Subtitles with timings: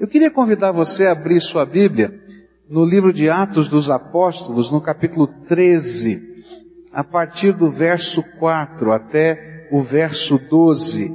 [0.00, 2.18] Eu queria convidar você a abrir sua Bíblia
[2.70, 6.42] no livro de Atos dos Apóstolos, no capítulo 13,
[6.90, 11.14] a partir do verso 4 até o verso 12.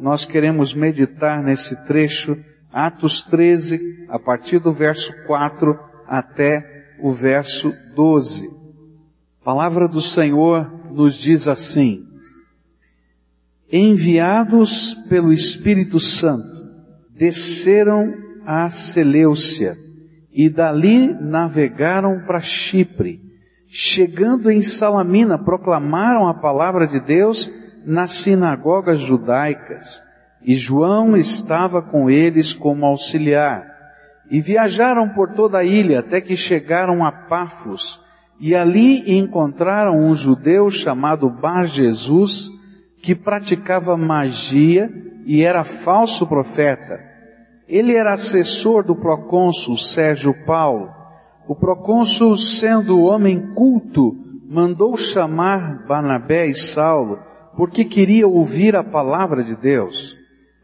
[0.00, 2.38] Nós queremos meditar nesse trecho,
[2.72, 5.76] Atos 13, a partir do verso 4
[6.06, 8.48] até o verso 12.
[9.40, 12.06] A palavra do Senhor nos diz assim:
[13.72, 16.59] Enviados pelo Espírito Santo,
[17.20, 18.14] desceram
[18.46, 19.76] a Seleucia
[20.32, 23.20] e dali navegaram para Chipre.
[23.68, 27.52] Chegando em Salamina, proclamaram a palavra de Deus
[27.84, 30.02] nas sinagogas judaicas.
[30.42, 33.66] E João estava com eles como auxiliar.
[34.30, 38.00] E viajaram por toda a ilha até que chegaram a Pafos.
[38.40, 42.48] E ali encontraram um judeu chamado Bar Jesus,
[43.02, 44.90] que praticava magia
[45.26, 47.09] e era falso profeta.
[47.70, 50.90] Ele era assessor do procônsul Sérgio Paulo.
[51.46, 54.12] O procônsul, sendo homem culto,
[54.50, 57.20] mandou chamar Barnabé e Saulo,
[57.56, 60.16] porque queria ouvir a palavra de Deus.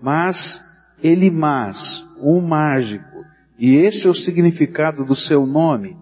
[0.03, 0.61] Mas
[1.01, 3.25] Elimas, um mágico,
[3.57, 5.97] e esse é o significado do seu nome,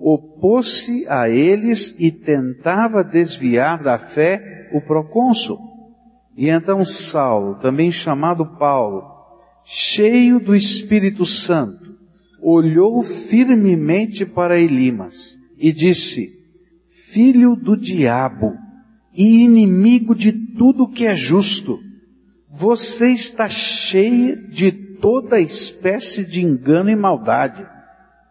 [0.00, 5.60] opôs-se a eles e tentava desviar da fé o procônsul.
[6.36, 9.09] E então Saulo, também chamado Paulo,
[9.72, 11.94] cheio do Espírito Santo,
[12.42, 16.28] olhou firmemente para Elimas e disse,
[16.88, 18.52] Filho do diabo
[19.14, 21.78] e inimigo de tudo que é justo,
[22.50, 27.64] você está cheia de toda espécie de engano e maldade.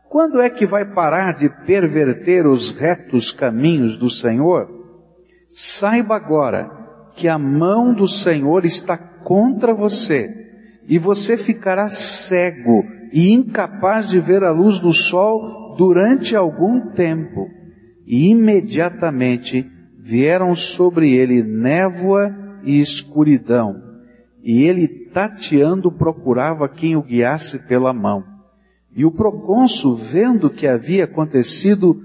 [0.09, 4.67] Quando é que vai parar de perverter os retos caminhos do Senhor?
[5.49, 6.69] Saiba agora
[7.15, 10.48] que a mão do Senhor está contra você
[10.89, 17.47] e você ficará cego e incapaz de ver a luz do sol durante algum tempo.
[18.07, 23.75] E imediatamente vieram sobre ele névoa e escuridão,
[24.43, 28.23] e ele tateando procurava quem o guiasse pela mão.
[28.95, 32.01] E o procônsul, vendo que havia acontecido,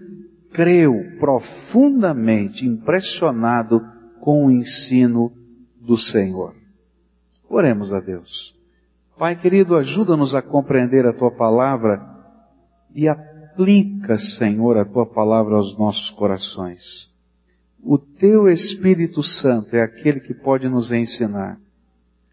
[0.52, 3.80] creu profundamente impressionado
[4.20, 5.32] com o ensino
[5.80, 6.54] do Senhor.
[7.48, 8.54] Oremos a Deus.
[9.16, 12.02] Pai querido, ajuda-nos a compreender a tua palavra
[12.92, 17.12] e aplica, Senhor, a tua palavra aos nossos corações.
[17.80, 21.60] O teu Espírito Santo é aquele que pode nos ensinar.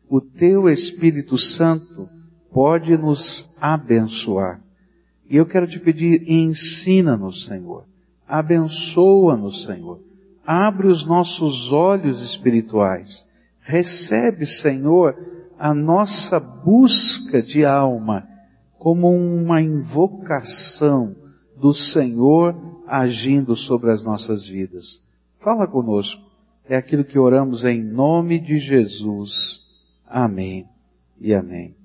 [0.09, 2.09] O teu Espírito Santo
[2.51, 4.59] pode nos abençoar.
[5.29, 7.85] E eu quero te pedir, ensina-nos, Senhor.
[8.27, 9.99] Abençoa-nos, Senhor.
[10.45, 13.25] Abre os nossos olhos espirituais.
[13.61, 15.15] Recebe, Senhor,
[15.61, 18.27] a nossa busca de alma
[18.79, 21.15] como uma invocação
[21.55, 25.03] do Senhor agindo sobre as nossas vidas.
[25.35, 26.25] Fala conosco.
[26.67, 29.67] É aquilo que oramos em nome de Jesus.
[30.07, 30.65] Amém
[31.19, 31.75] e amém.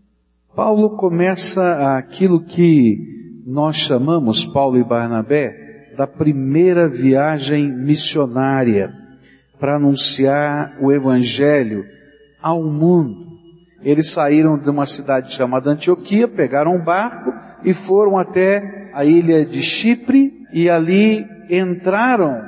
[0.54, 8.90] Paulo começa aquilo que nós chamamos, Paulo e Barnabé, da primeira viagem missionária
[9.60, 11.84] para anunciar o Evangelho
[12.40, 13.25] ao mundo.
[13.86, 17.32] Eles saíram de uma cidade chamada Antioquia, pegaram um barco
[17.62, 22.42] e foram até a ilha de Chipre e ali entraram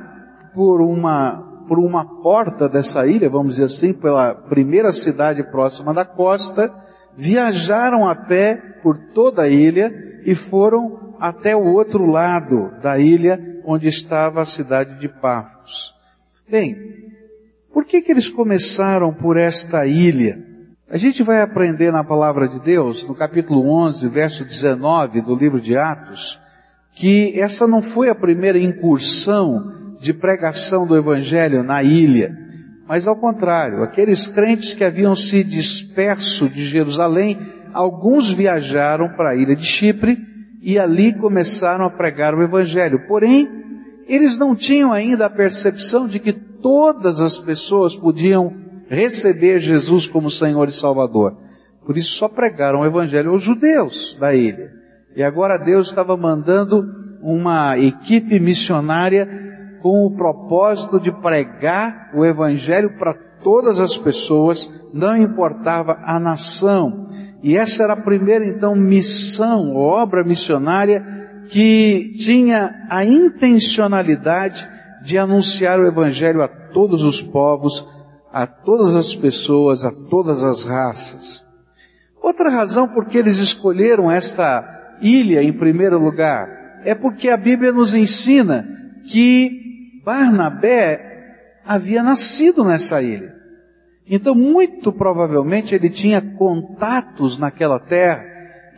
[0.53, 6.05] por uma, por uma porta dessa ilha, vamos dizer assim, pela primeira cidade próxima da
[6.05, 6.75] costa,
[7.17, 9.93] viajaram a pé por toda a ilha
[10.25, 15.95] e foram até o outro lado da ilha onde estava a cidade de Pafos.
[16.51, 16.75] Bem,
[17.73, 20.49] por que que eles começaram por esta ilha?
[20.91, 25.61] A gente vai aprender na palavra de Deus, no capítulo 11, verso 19 do livro
[25.61, 26.41] de Atos,
[26.95, 32.35] que essa não foi a primeira incursão de pregação do evangelho na ilha,
[32.89, 37.39] mas ao contrário, aqueles crentes que haviam se disperso de Jerusalém,
[37.75, 40.17] alguns viajaram para a ilha de Chipre
[40.63, 43.07] e ali começaram a pregar o evangelho.
[43.07, 43.47] Porém,
[44.07, 50.31] eles não tinham ainda a percepção de que todas as pessoas podiam receber Jesus como
[50.31, 51.37] Senhor e Salvador.
[51.85, 54.71] Por isso só pregaram o Evangelho aos judeus da ilha.
[55.17, 56.85] E agora Deus estava mandando
[57.23, 59.29] uma equipe missionária
[59.83, 67.09] com o propósito de pregar o Evangelho para todas as pessoas, não importava a nação.
[67.43, 71.05] E essa era a primeira então missão, obra missionária
[71.49, 74.69] que tinha a intencionalidade
[75.03, 77.89] de anunciar o Evangelho a todos os povos,
[78.39, 81.45] a todas as pessoas, a todas as raças.
[82.23, 86.49] Outra razão por que eles escolheram esta ilha em primeiro lugar
[86.85, 88.65] é porque a Bíblia nos ensina
[89.11, 91.01] que Barnabé
[91.67, 93.35] havia nascido nessa ilha.
[94.07, 98.25] Então, muito provavelmente ele tinha contatos naquela terra,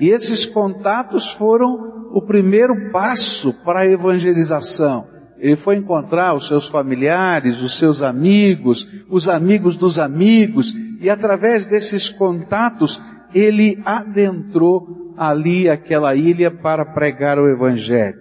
[0.01, 5.07] e esses contatos foram o primeiro passo para a evangelização.
[5.41, 11.65] Ele foi encontrar os seus familiares, os seus amigos, os amigos dos amigos, e através
[11.67, 13.03] desses contatos,
[13.35, 18.19] ele adentrou ali aquela ilha para pregar o Evangelho.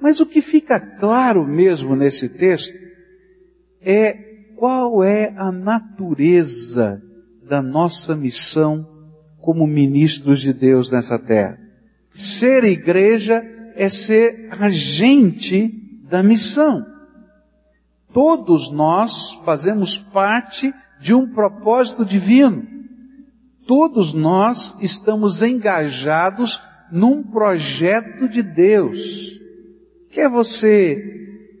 [0.00, 2.74] Mas o que fica claro mesmo nesse texto
[3.82, 4.12] é
[4.56, 7.02] qual é a natureza
[7.48, 8.86] da nossa missão
[9.40, 11.58] como ministros de Deus nessa terra.
[12.12, 13.42] Ser igreja
[13.74, 15.77] é ser agente
[16.08, 16.84] da missão.
[18.12, 22.66] Todos nós fazemos parte de um propósito divino.
[23.66, 26.60] Todos nós estamos engajados
[26.90, 29.38] num projeto de Deus.
[30.10, 30.96] Quer você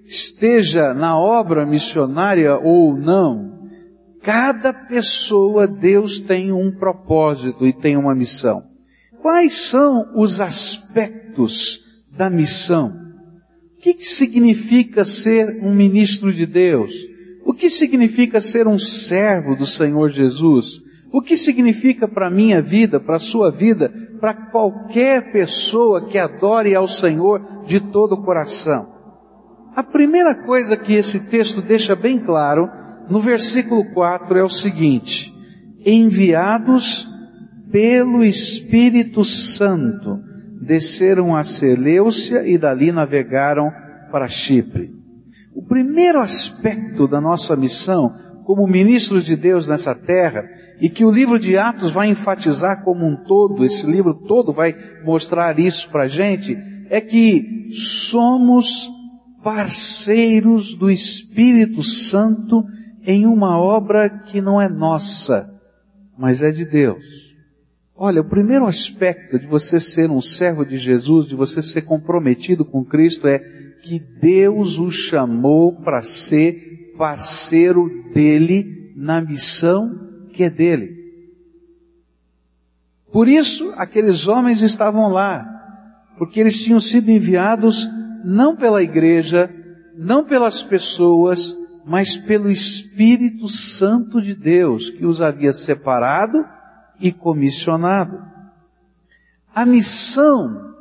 [0.04, 3.68] esteja na obra missionária ou não,
[4.22, 8.62] cada pessoa Deus tem um propósito e tem uma missão.
[9.20, 13.07] Quais são os aspectos da missão?
[13.88, 16.92] Que, que significa ser um ministro de Deus?
[17.42, 20.82] O que significa ser um servo do Senhor Jesus?
[21.10, 23.90] O que significa para a minha vida, para a sua vida,
[24.20, 28.84] para qualquer pessoa que adore ao Senhor de todo o coração?
[29.74, 32.68] A primeira coisa que esse texto deixa bem claro,
[33.08, 35.32] no versículo 4, é o seguinte:
[35.82, 37.08] enviados
[37.72, 40.17] pelo Espírito Santo
[40.60, 43.70] desceram a Seleucia e dali navegaram
[44.10, 44.90] para Chipre.
[45.54, 48.10] O primeiro aspecto da nossa missão
[48.44, 50.42] como ministros de Deus nessa terra
[50.80, 54.74] e que o livro de Atos vai enfatizar como um todo, esse livro todo vai
[55.04, 56.56] mostrar isso para a gente,
[56.88, 58.88] é que somos
[59.42, 62.64] parceiros do Espírito Santo
[63.04, 65.46] em uma obra que não é nossa,
[66.16, 67.27] mas é de Deus.
[68.00, 72.64] Olha, o primeiro aspecto de você ser um servo de Jesus, de você ser comprometido
[72.64, 73.40] com Cristo, é
[73.82, 79.90] que Deus o chamou para ser parceiro dele na missão
[80.32, 80.96] que é dele.
[83.10, 85.44] Por isso, aqueles homens estavam lá,
[86.16, 87.88] porque eles tinham sido enviados
[88.24, 89.52] não pela igreja,
[89.96, 91.52] não pelas pessoas,
[91.84, 96.44] mas pelo Espírito Santo de Deus, que os havia separado
[97.00, 98.22] e comissionado.
[99.54, 100.74] A missão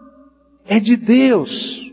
[0.65, 1.91] é de Deus.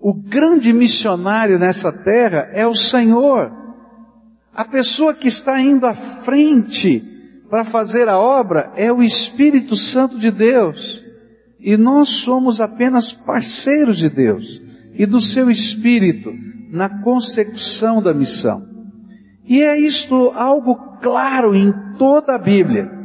[0.00, 3.52] O grande missionário nessa terra é o Senhor.
[4.54, 7.02] A pessoa que está indo à frente
[7.48, 11.02] para fazer a obra é o Espírito Santo de Deus.
[11.60, 14.60] E nós somos apenas parceiros de Deus
[14.94, 16.32] e do seu Espírito
[16.70, 18.66] na consecução da missão.
[19.44, 23.01] E é isto algo claro em toda a Bíblia.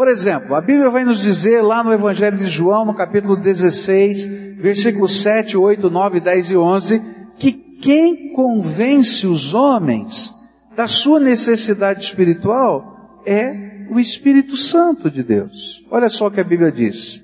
[0.00, 4.56] Por exemplo, a Bíblia vai nos dizer lá no Evangelho de João, no capítulo 16,
[4.56, 7.02] versículos 7, 8, 9, 10 e 11,
[7.36, 10.34] que quem convence os homens
[10.74, 15.84] da sua necessidade espiritual é o Espírito Santo de Deus.
[15.90, 17.22] Olha só o que a Bíblia diz.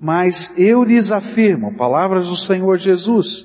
[0.00, 3.44] Mas eu lhes afirmo, palavras do Senhor Jesus,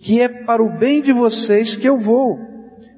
[0.00, 2.40] que é para o bem de vocês que eu vou.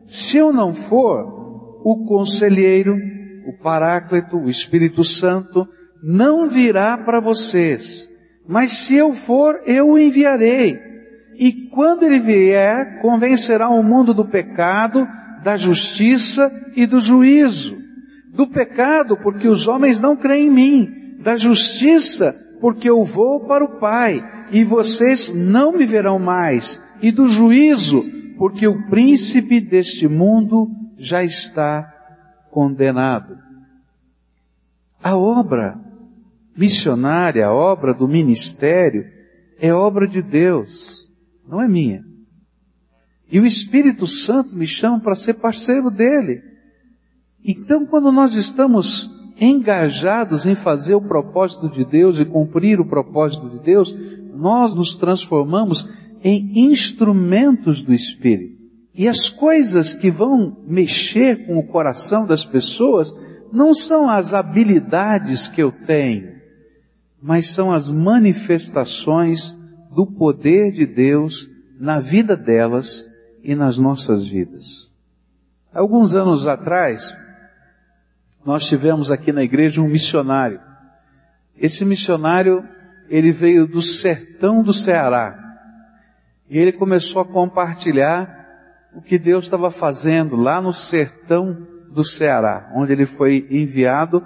[0.06, 1.42] Se eu não for,
[1.84, 3.11] o conselheiro
[3.46, 5.66] o Paráclito, o Espírito Santo,
[6.02, 8.08] não virá para vocês.
[8.46, 10.78] Mas se eu for, eu o enviarei.
[11.38, 15.06] E quando ele vier, convencerá o mundo do pecado,
[15.42, 17.78] da justiça e do juízo.
[18.34, 20.88] Do pecado, porque os homens não creem em mim.
[21.20, 26.80] Da justiça, porque eu vou para o Pai, e vocês não me verão mais.
[27.00, 28.04] E do juízo,
[28.38, 30.68] porque o príncipe deste mundo
[30.98, 31.91] já está
[32.52, 33.38] condenado.
[35.02, 35.80] A obra
[36.54, 39.06] missionária, a obra do ministério,
[39.58, 41.10] é obra de Deus,
[41.48, 42.04] não é minha.
[43.30, 46.42] E o Espírito Santo me chama para ser parceiro dele.
[47.42, 53.48] Então, quando nós estamos engajados em fazer o propósito de Deus e cumprir o propósito
[53.48, 53.96] de Deus,
[54.34, 55.88] nós nos transformamos
[56.22, 58.61] em instrumentos do Espírito.
[58.94, 63.14] E as coisas que vão mexer com o coração das pessoas
[63.52, 66.34] não são as habilidades que eu tenho,
[67.20, 69.56] mas são as manifestações
[69.90, 73.06] do poder de Deus na vida delas
[73.42, 74.90] e nas nossas vidas.
[75.72, 77.16] Alguns anos atrás,
[78.44, 80.60] nós tivemos aqui na igreja um missionário.
[81.56, 82.66] Esse missionário,
[83.08, 85.38] ele veio do sertão do Ceará.
[86.48, 88.41] E ele começou a compartilhar
[88.94, 94.22] o que Deus estava fazendo lá no sertão do Ceará, onde ele foi enviado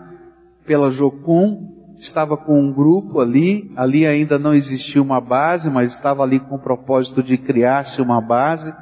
[0.65, 6.23] pela Jocum, estava com um grupo ali, ali ainda não existia uma base, mas estava
[6.23, 8.73] ali com o propósito de criar-se uma base,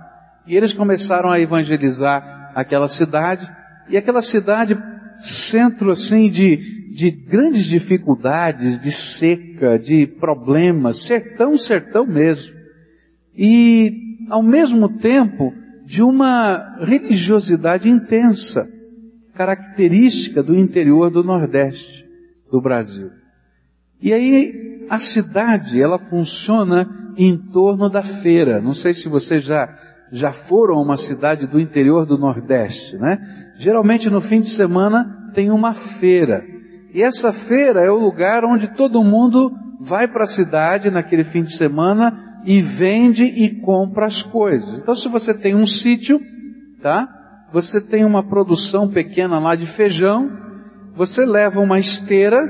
[0.47, 3.51] e eles começaram a evangelizar aquela cidade,
[3.89, 4.77] e aquela cidade,
[5.19, 12.55] centro assim de, de grandes dificuldades, de seca, de problemas, sertão, sertão mesmo.
[13.37, 15.53] E, ao mesmo tempo,
[15.85, 18.67] de uma religiosidade intensa,
[19.35, 22.05] característica do interior do Nordeste
[22.51, 23.11] do Brasil.
[24.01, 28.61] E aí a cidade, ela funciona em torno da feira.
[28.61, 29.69] Não sei se vocês já
[30.13, 33.19] já foram a uma cidade do interior do Nordeste, né?
[33.57, 36.45] Geralmente no fim de semana tem uma feira.
[36.93, 39.51] E essa feira é o lugar onde todo mundo
[39.81, 44.79] vai para a cidade naquele fim de semana e vende e compra as coisas.
[44.79, 46.21] Então se você tem um sítio,
[46.83, 47.09] tá?
[47.53, 50.31] Você tem uma produção pequena lá de feijão,
[50.95, 52.47] você leva uma esteira,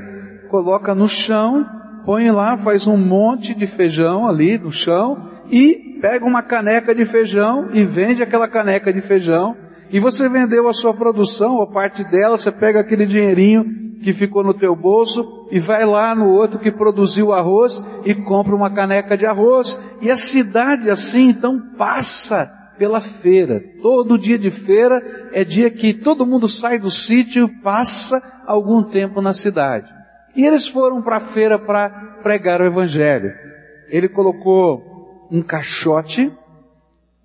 [0.49, 1.65] coloca no chão,
[2.05, 7.05] põe lá, faz um monte de feijão ali no chão e pega uma caneca de
[7.05, 9.55] feijão e vende aquela caneca de feijão.
[9.95, 13.63] E você vendeu a sua produção, ou parte dela, você pega aquele dinheirinho
[14.03, 18.53] que ficou no teu bolso e vai lá no outro que produziu arroz e compra
[18.53, 19.79] uma caneca de arroz.
[20.01, 22.45] E a cidade assim então passa
[22.77, 23.63] pela feira.
[23.81, 29.21] Todo dia de feira é dia que todo mundo sai do sítio passa algum tempo
[29.21, 29.89] na cidade.
[30.35, 31.89] E eles foram para a feira para
[32.21, 33.31] pregar o evangelho.
[33.87, 36.29] Ele colocou um caixote,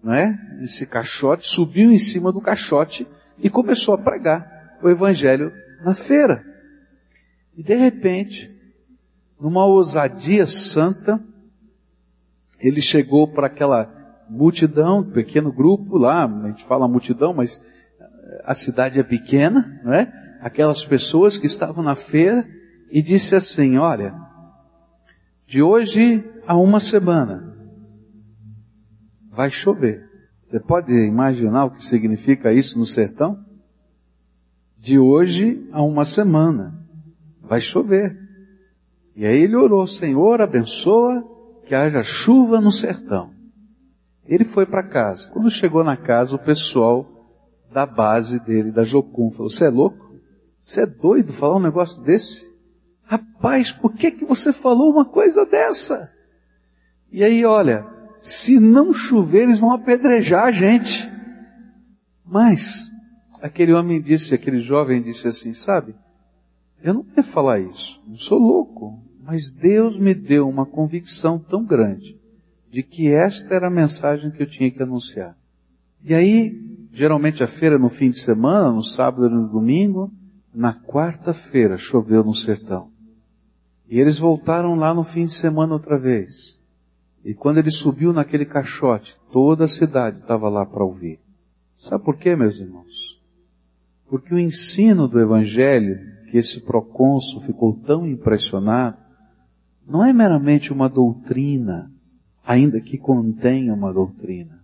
[0.02, 0.38] não é?
[0.62, 3.06] Esse caixote subiu em cima do caixote
[3.38, 5.52] e começou a pregar o evangelho
[5.84, 6.44] na feira.
[7.56, 8.50] E de repente,
[9.38, 11.22] numa ousadia santa,
[12.58, 13.90] ele chegou para aquela
[14.28, 17.60] multidão, pequeno grupo lá, a gente fala multidão, mas
[18.44, 20.12] a cidade é pequena, não é?
[20.40, 22.46] Aquelas pessoas que estavam na feira
[22.90, 24.14] e disse assim: Olha,
[25.46, 27.56] de hoje a uma semana
[29.40, 30.06] vai chover.
[30.42, 33.42] Você pode imaginar o que significa isso no sertão?
[34.76, 36.86] De hoje a uma semana
[37.40, 38.18] vai chover.
[39.16, 41.24] E aí ele orou, Senhor, abençoa
[41.64, 43.32] que haja chuva no sertão.
[44.26, 45.26] Ele foi para casa.
[45.30, 47.06] Quando chegou na casa, o pessoal
[47.72, 50.16] da base dele, da Jocum, falou: Você é louco?
[50.60, 52.44] Você é doido falar um negócio desse?
[53.04, 56.10] Rapaz, por que, que você falou uma coisa dessa?
[57.10, 61.10] E aí, olha, se não chover, eles vão apedrejar a gente.
[62.24, 62.90] Mas,
[63.42, 65.94] aquele homem disse, aquele jovem disse assim, sabe?
[66.82, 71.64] Eu não quero falar isso, não sou louco, mas Deus me deu uma convicção tão
[71.64, 72.18] grande
[72.70, 75.36] de que esta era a mensagem que eu tinha que anunciar.
[76.04, 76.54] E aí,
[76.92, 80.12] geralmente a feira no fim de semana, no sábado e no domingo,
[80.54, 82.90] na quarta-feira choveu no sertão.
[83.88, 86.59] E eles voltaram lá no fim de semana outra vez.
[87.24, 91.20] E quando ele subiu naquele caixote, toda a cidade estava lá para ouvir.
[91.76, 93.20] Sabe por quê, meus irmãos?
[94.08, 95.98] Porque o ensino do Evangelho
[96.30, 98.96] que esse procônsul ficou tão impressionado,
[99.86, 101.90] não é meramente uma doutrina,
[102.46, 104.62] ainda que contenha uma doutrina,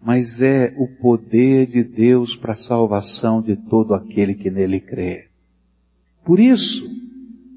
[0.00, 5.28] mas é o poder de Deus para a salvação de todo aquele que nele crê.
[6.24, 6.88] Por isso,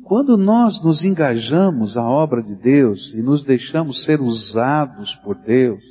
[0.10, 5.84] quando nós nos engajamos à obra de Deus e nos deixamos ser usados por Deus,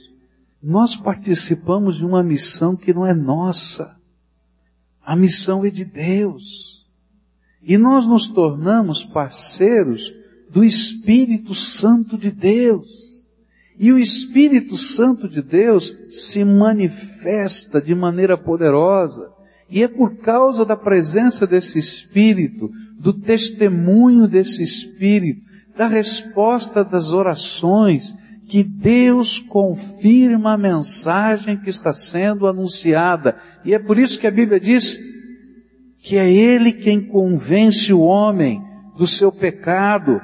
[0.60, 3.96] nós participamos de uma missão que não é nossa.
[5.06, 6.84] A missão é de Deus.
[7.62, 10.12] E nós nos tornamos parceiros
[10.50, 12.88] do Espírito Santo de Deus.
[13.78, 19.37] E o Espírito Santo de Deus se manifesta de maneira poderosa.
[19.70, 25.42] E é por causa da presença desse Espírito, do testemunho desse Espírito,
[25.76, 28.14] da resposta das orações,
[28.48, 33.36] que Deus confirma a mensagem que está sendo anunciada.
[33.64, 34.98] E é por isso que a Bíblia diz
[36.00, 38.62] que é Ele quem convence o homem
[38.96, 40.20] do seu pecado,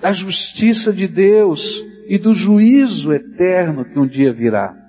[0.00, 4.83] da justiça de Deus e do juízo eterno que um dia virá.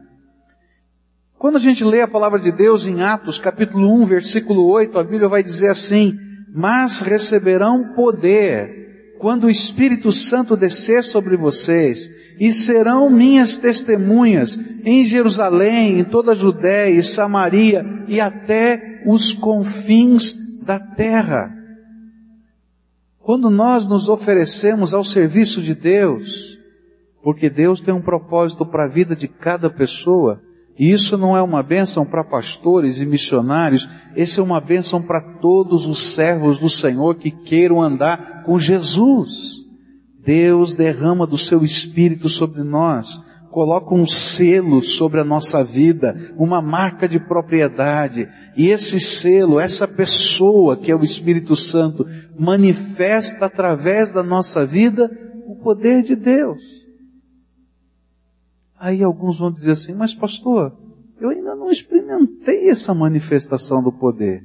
[1.46, 5.04] Quando a gente lê a palavra de Deus em Atos capítulo 1, versículo 8, a
[5.04, 6.18] Bíblia vai dizer assim,
[6.52, 12.10] mas receberão poder quando o Espírito Santo descer sobre vocês,
[12.40, 19.32] e serão minhas testemunhas em Jerusalém, em toda a Judéia e Samaria e até os
[19.32, 20.36] confins
[20.66, 21.56] da terra.
[23.20, 26.58] Quando nós nos oferecemos ao serviço de Deus,
[27.22, 30.42] porque Deus tem um propósito para a vida de cada pessoa,
[30.78, 35.22] e isso não é uma bênção para pastores e missionários, esse é uma bênção para
[35.22, 39.64] todos os servos do Senhor que queiram andar com Jesus.
[40.24, 46.62] Deus derrama do seu Espírito sobre nós, coloca um selo sobre a nossa vida, uma
[46.62, 48.28] marca de propriedade,
[48.58, 52.06] e esse selo, essa pessoa que é o Espírito Santo,
[52.38, 55.10] manifesta através da nossa vida
[55.48, 56.85] o poder de Deus.
[58.78, 60.76] Aí alguns vão dizer assim, mas pastor,
[61.20, 64.44] eu ainda não experimentei essa manifestação do poder.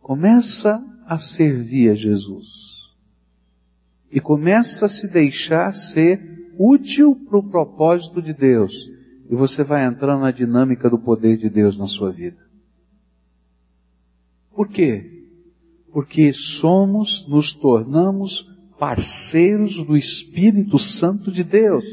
[0.00, 2.68] Começa a servir a Jesus
[4.10, 8.74] e começa a se deixar ser útil para o propósito de Deus.
[9.28, 12.38] E você vai entrando na dinâmica do poder de Deus na sua vida.
[14.54, 15.26] Por quê?
[15.92, 18.48] Porque somos, nos tornamos
[18.78, 21.84] parceiros do Espírito Santo de Deus.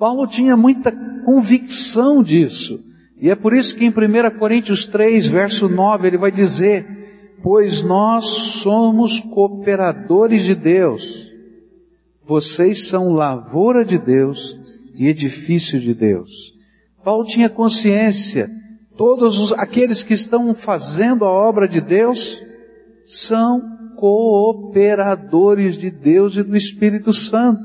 [0.00, 0.90] Paulo tinha muita
[1.26, 2.82] convicção disso.
[3.18, 7.82] E é por isso que em 1 Coríntios 3, verso 9, ele vai dizer, pois
[7.82, 11.30] nós somos cooperadores de Deus.
[12.24, 14.58] Vocês são lavoura de Deus
[14.94, 16.54] e edifício de Deus.
[17.04, 18.50] Paulo tinha consciência,
[18.96, 22.40] todos os, aqueles que estão fazendo a obra de Deus
[23.04, 23.60] são
[23.96, 27.60] cooperadores de Deus e do Espírito Santo.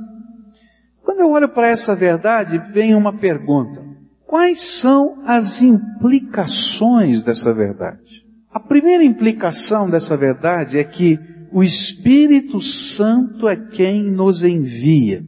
[1.06, 3.86] Quando eu olho para essa verdade, vem uma pergunta.
[4.26, 8.26] Quais são as implicações dessa verdade?
[8.52, 11.20] A primeira implicação dessa verdade é que
[11.54, 15.24] o Espírito Santo é quem nos envia.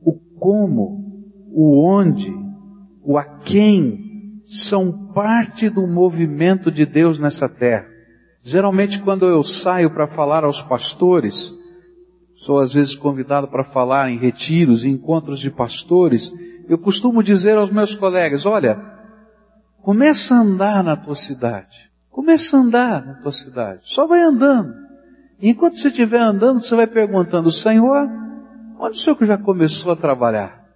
[0.00, 2.34] O como, o onde,
[3.04, 7.86] o a quem são parte do movimento de Deus nessa terra.
[8.42, 11.54] Geralmente quando eu saio para falar aos pastores,
[12.48, 16.32] sou às vezes convidado para falar em retiros, em encontros de pastores,
[16.66, 18.80] eu costumo dizer aos meus colegas, olha,
[19.82, 21.90] começa a andar na tua cidade.
[22.10, 23.80] Começa a andar na tua cidade.
[23.82, 24.72] Só vai andando.
[25.38, 28.08] E enquanto você estiver andando, você vai perguntando, Senhor,
[28.80, 30.66] onde o Senhor já começou a trabalhar?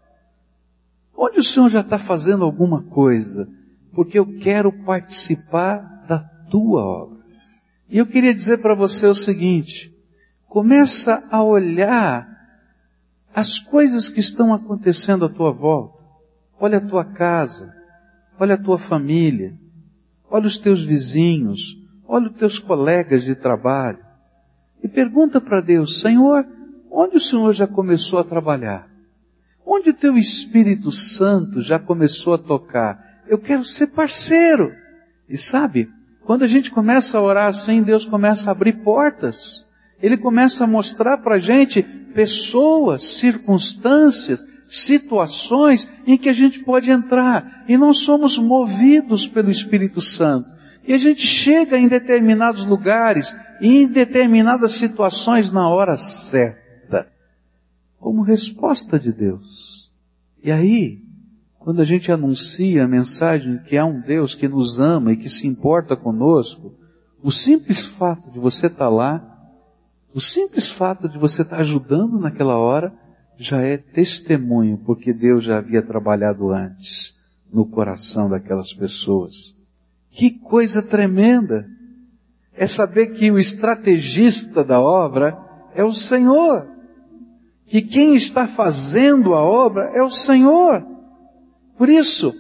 [1.17, 3.49] Onde o Senhor já está fazendo alguma coisa?
[3.95, 6.19] Porque eu quero participar da
[6.51, 7.25] tua obra.
[7.89, 9.92] E eu queria dizer para você o seguinte,
[10.53, 12.29] começa a olhar
[13.35, 16.05] as coisas que estão acontecendo à tua volta.
[16.61, 17.75] Olha a tua casa,
[18.39, 19.59] olha a tua família,
[20.29, 24.05] olha os teus vizinhos, olha os teus colegas de trabalho
[24.83, 26.47] e pergunta para Deus, Senhor,
[26.91, 28.87] onde o Senhor já começou a trabalhar?
[29.65, 33.23] Onde o teu Espírito Santo já começou a tocar?
[33.27, 34.71] Eu quero ser parceiro.
[35.27, 35.91] E sabe,
[36.27, 39.65] quando a gente começa a orar assim, Deus começa a abrir portas.
[40.03, 46.91] Ele começa a mostrar para a gente pessoas, circunstâncias, situações em que a gente pode
[46.91, 50.49] entrar e nós somos movidos pelo Espírito Santo.
[50.87, 57.07] E a gente chega em determinados lugares e em determinadas situações na hora certa,
[57.99, 59.93] como resposta de Deus.
[60.43, 61.01] E aí,
[61.59, 65.29] quando a gente anuncia a mensagem que há um Deus que nos ama e que
[65.29, 66.75] se importa conosco,
[67.23, 69.32] o simples fato de você estar lá,
[70.15, 72.93] o simples fato de você estar ajudando naquela hora,
[73.39, 77.15] já é testemunho, porque Deus já havia trabalhado antes
[77.53, 79.55] no coração daquelas pessoas.
[80.11, 81.67] Que coisa tremenda!
[82.55, 85.39] É saber que o estrategista da obra
[85.75, 86.69] é o Senhor.
[87.67, 90.85] Que quem está fazendo a obra é o Senhor.
[91.79, 92.35] Por isso,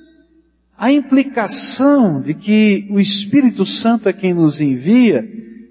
[0.76, 5.26] a implicação de que o Espírito Santo é quem nos envia,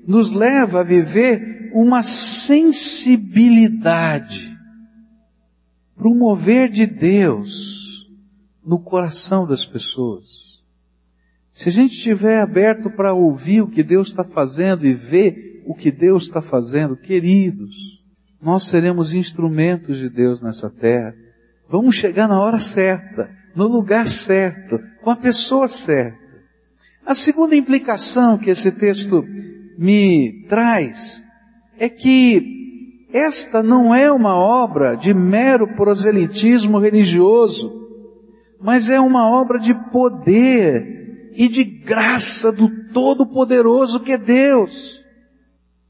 [0.07, 4.57] nos leva a viver uma sensibilidade
[5.95, 8.07] para o mover de Deus
[8.63, 10.61] no coração das pessoas.
[11.51, 15.75] Se a gente estiver aberto para ouvir o que Deus está fazendo e ver o
[15.75, 18.01] que Deus está fazendo, queridos,
[18.41, 21.13] nós seremos instrumentos de Deus nessa terra.
[21.69, 26.19] Vamos chegar na hora certa, no lugar certo, com a pessoa certa.
[27.05, 29.23] A segunda implicação que esse texto
[29.77, 31.21] me traz
[31.81, 37.73] é que esta não é uma obra de mero proselitismo religioso,
[38.61, 45.01] mas é uma obra de poder e de graça do Todo-Poderoso que é Deus.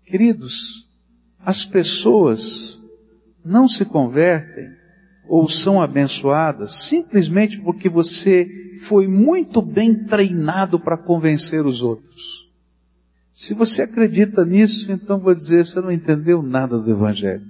[0.06, 0.88] Queridos,
[1.46, 2.80] as pessoas
[3.44, 4.70] não se convertem
[5.28, 8.48] ou são abençoadas simplesmente porque você
[8.86, 12.41] foi muito bem treinado para convencer os outros.
[13.34, 17.46] Se você acredita nisso, então vou dizer, você não entendeu nada do Evangelho.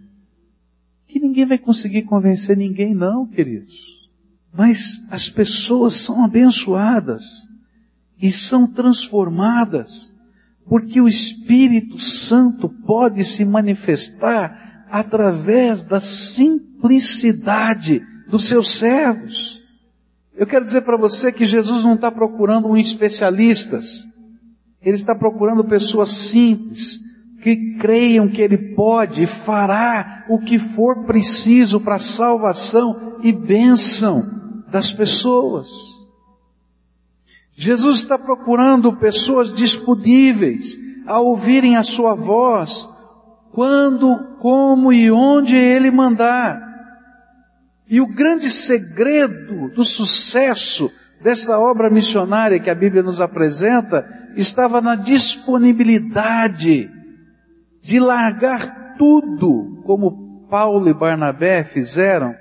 [1.07, 4.09] Que ninguém vai conseguir convencer ninguém, não, queridos.
[4.53, 7.23] Mas as pessoas são abençoadas
[8.21, 10.13] e são transformadas,
[10.65, 19.59] porque o Espírito Santo pode se manifestar através da simplicidade dos seus servos.
[20.35, 24.05] Eu quero dizer para você que Jesus não está procurando um especialistas.
[24.83, 26.99] Ele está procurando pessoas simples,
[27.41, 33.31] que creiam que Ele pode e fará o que for preciso para a salvação e
[33.31, 34.21] bênção
[34.69, 35.69] das pessoas.
[37.53, 42.87] Jesus está procurando pessoas disponíveis a ouvirem a Sua voz,
[43.51, 46.59] quando, como e onde Ele mandar.
[47.87, 50.89] E o grande segredo do sucesso
[51.21, 56.89] dessa obra missionária que a Bíblia nos apresenta estava na disponibilidade
[57.81, 62.35] de largar tudo, como Paulo e Barnabé fizeram,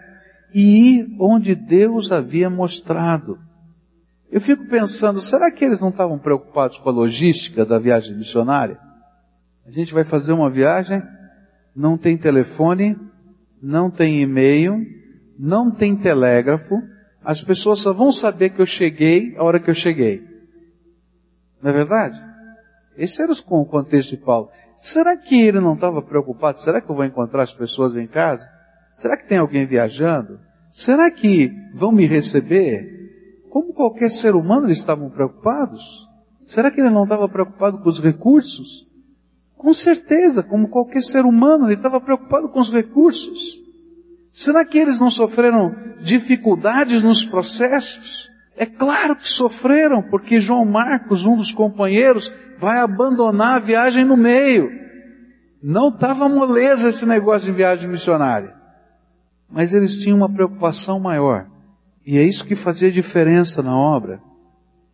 [0.53, 3.39] e ir onde Deus havia mostrado.
[4.31, 8.79] Eu fico pensando, será que eles não estavam preocupados com a logística da viagem missionária?
[9.67, 11.03] A gente vai fazer uma viagem,
[11.75, 12.97] não tem telefone,
[13.63, 14.85] não tem e-mail,
[15.39, 16.75] não tem telégrafo,
[17.25, 20.30] as pessoas só vão saber que eu cheguei a hora que eu cheguei.
[21.63, 22.21] Não é verdade?
[22.97, 24.51] Esse era o contexto de Paulo.
[24.79, 26.61] Será que ele não estava preocupado?
[26.61, 28.49] Será que eu vou encontrar as pessoas em casa?
[28.93, 30.41] Será que tem alguém viajando?
[30.71, 32.99] Será que vão me receber?
[33.51, 36.09] Como qualquer ser humano, eles estavam preocupados.
[36.47, 38.89] Será que ele não estava preocupado com os recursos?
[39.57, 43.61] Com certeza, como qualquer ser humano, ele estava preocupado com os recursos.
[44.31, 48.30] Será que eles não sofreram dificuldades nos processos?
[48.57, 54.17] É claro que sofreram, porque João Marcos, um dos companheiros, vai abandonar a viagem no
[54.17, 54.71] meio.
[55.63, 58.55] Não estava moleza esse negócio de viagem missionária.
[59.51, 61.47] Mas eles tinham uma preocupação maior.
[62.05, 64.21] E é isso que fazia diferença na obra.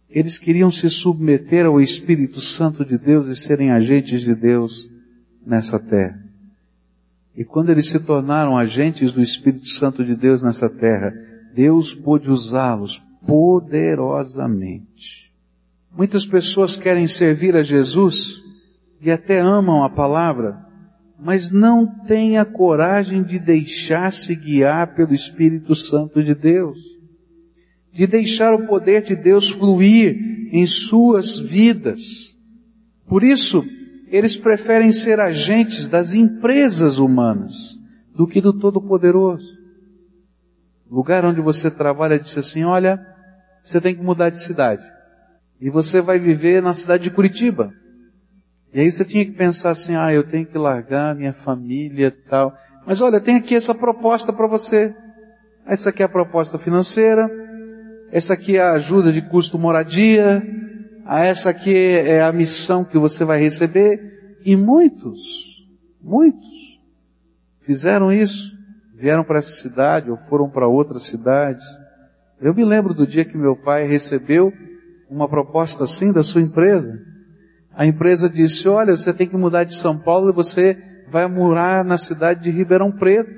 [0.08, 4.88] Eles queriam se submeter ao Espírito Santo de Deus e serem agentes de Deus
[5.44, 6.20] nessa terra.
[7.36, 11.12] E quando eles se tornaram agentes do Espírito Santo de Deus nessa terra,
[11.54, 15.32] Deus pôde usá-los poderosamente.
[15.96, 18.42] Muitas pessoas querem servir a Jesus
[19.00, 20.64] e até amam a palavra,
[21.18, 26.78] mas não têm a coragem de deixar-se guiar pelo Espírito Santo de Deus,
[27.92, 32.36] de deixar o poder de Deus fluir em suas vidas.
[33.08, 33.64] Por isso,
[34.08, 37.78] eles preferem ser agentes das empresas humanas
[38.14, 39.56] do que do Todo-Poderoso.
[40.90, 43.15] Lugar onde você trabalha disse assim, olha,
[43.66, 44.82] você tem que mudar de cidade.
[45.60, 47.72] E você vai viver na cidade de Curitiba.
[48.72, 52.54] E aí você tinha que pensar assim, ah, eu tenho que largar minha família tal.
[52.86, 54.94] Mas olha, tem aqui essa proposta para você.
[55.66, 57.28] Essa aqui é a proposta financeira.
[58.12, 60.42] Essa aqui é a ajuda de custo moradia
[61.08, 64.40] ah, essa aqui é a missão que você vai receber.
[64.44, 65.64] E muitos,
[66.02, 66.80] muitos
[67.60, 68.52] fizeram isso.
[68.92, 71.62] Vieram para essa cidade ou foram para outra cidade.
[72.40, 74.52] Eu me lembro do dia que meu pai recebeu
[75.08, 77.00] uma proposta assim da sua empresa.
[77.74, 80.76] A empresa disse, olha, você tem que mudar de São Paulo e você
[81.08, 83.30] vai morar na cidade de Ribeirão Preto.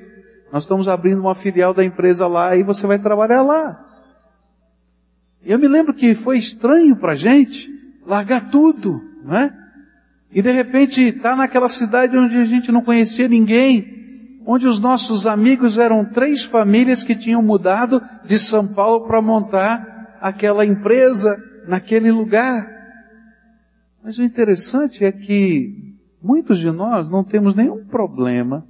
[0.53, 3.79] Nós estamos abrindo uma filial da empresa lá e você vai trabalhar lá.
[5.45, 7.71] Eu me lembro que foi estranho para a gente
[8.07, 9.55] largar tudo, não é?
[10.33, 14.08] E de repente estar tá naquela cidade onde a gente não conhecia ninguém,
[14.51, 20.17] onde os nossos amigos eram três famílias que tinham mudado de São Paulo para montar
[20.23, 22.67] aquela empresa naquele lugar.
[24.03, 28.67] Mas o interessante é que muitos de nós não temos nenhum problema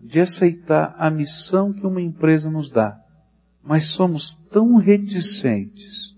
[0.00, 2.98] de aceitar a missão que uma empresa nos dá,
[3.62, 6.16] mas somos tão reticentes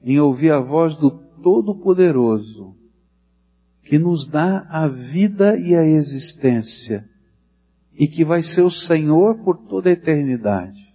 [0.00, 2.76] em ouvir a voz do Todo-Poderoso,
[3.82, 7.04] que nos dá a vida e a existência,
[7.96, 10.92] e que vai ser o Senhor por toda a eternidade.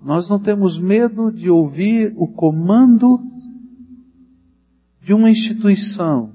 [0.00, 3.20] Nós não temos medo de ouvir o comando
[5.00, 6.32] de uma instituição,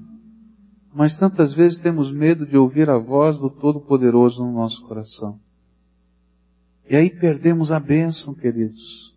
[0.94, 5.38] mas tantas vezes temos medo de ouvir a voz do Todo-Poderoso no nosso coração.
[6.88, 9.08] E aí perdemos a bênção, queridos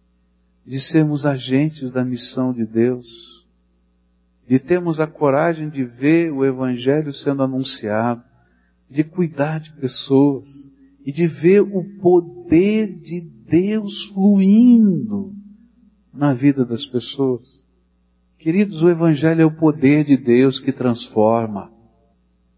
[0.66, 3.46] de sermos agentes da missão de Deus,
[4.48, 8.24] de termos a coragem de ver o Evangelho sendo anunciado,
[8.92, 10.72] de cuidar de pessoas
[11.06, 15.34] e de ver o poder de Deus fluindo
[16.14, 17.62] na vida das pessoas.
[18.38, 21.72] Queridos, o Evangelho é o poder de Deus que transforma.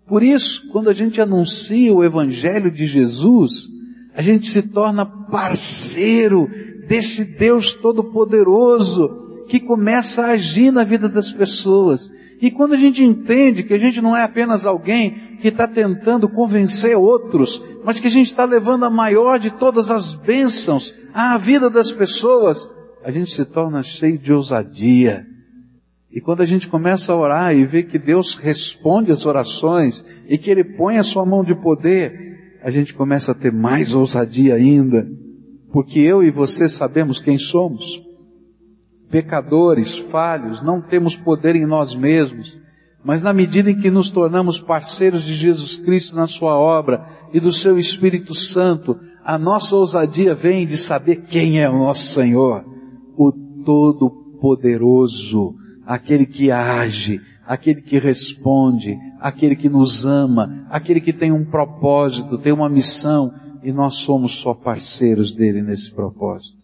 [0.07, 3.69] Por isso, quando a gente anuncia o Evangelho de Jesus,
[4.13, 6.49] a gente se torna parceiro
[6.87, 12.11] desse Deus Todo-Poderoso que começa a agir na vida das pessoas.
[12.43, 16.27] E quando a gente entende que a gente não é apenas alguém que está tentando
[16.27, 21.37] convencer outros, mas que a gente está levando a maior de todas as bênçãos à
[21.37, 22.69] vida das pessoas,
[23.01, 25.25] a gente se torna cheio de ousadia.
[26.11, 30.37] E quando a gente começa a orar e vê que Deus responde as orações e
[30.37, 34.55] que Ele põe a sua mão de poder, a gente começa a ter mais ousadia
[34.55, 35.07] ainda.
[35.71, 38.03] Porque eu e você sabemos quem somos.
[39.13, 42.57] Pecadores, falhos, não temos poder em nós mesmos.
[43.05, 47.39] Mas na medida em que nos tornamos parceiros de Jesus Cristo na Sua obra e
[47.39, 52.65] do Seu Espírito Santo, a nossa ousadia vem de saber quem é o nosso Senhor,
[53.15, 53.31] o
[53.63, 55.53] Todo-Poderoso,
[55.85, 62.39] aquele que age, aquele que responde, aquele que nos ama, aquele que tem um propósito,
[62.39, 66.62] tem uma missão, e nós somos só parceiros dele nesse propósito.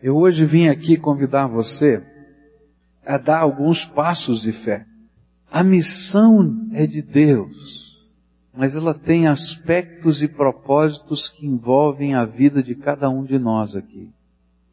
[0.00, 2.02] Eu hoje vim aqui convidar você
[3.04, 4.86] a dar alguns passos de fé.
[5.50, 8.06] A missão é de Deus,
[8.54, 13.74] mas ela tem aspectos e propósitos que envolvem a vida de cada um de nós
[13.74, 14.10] aqui.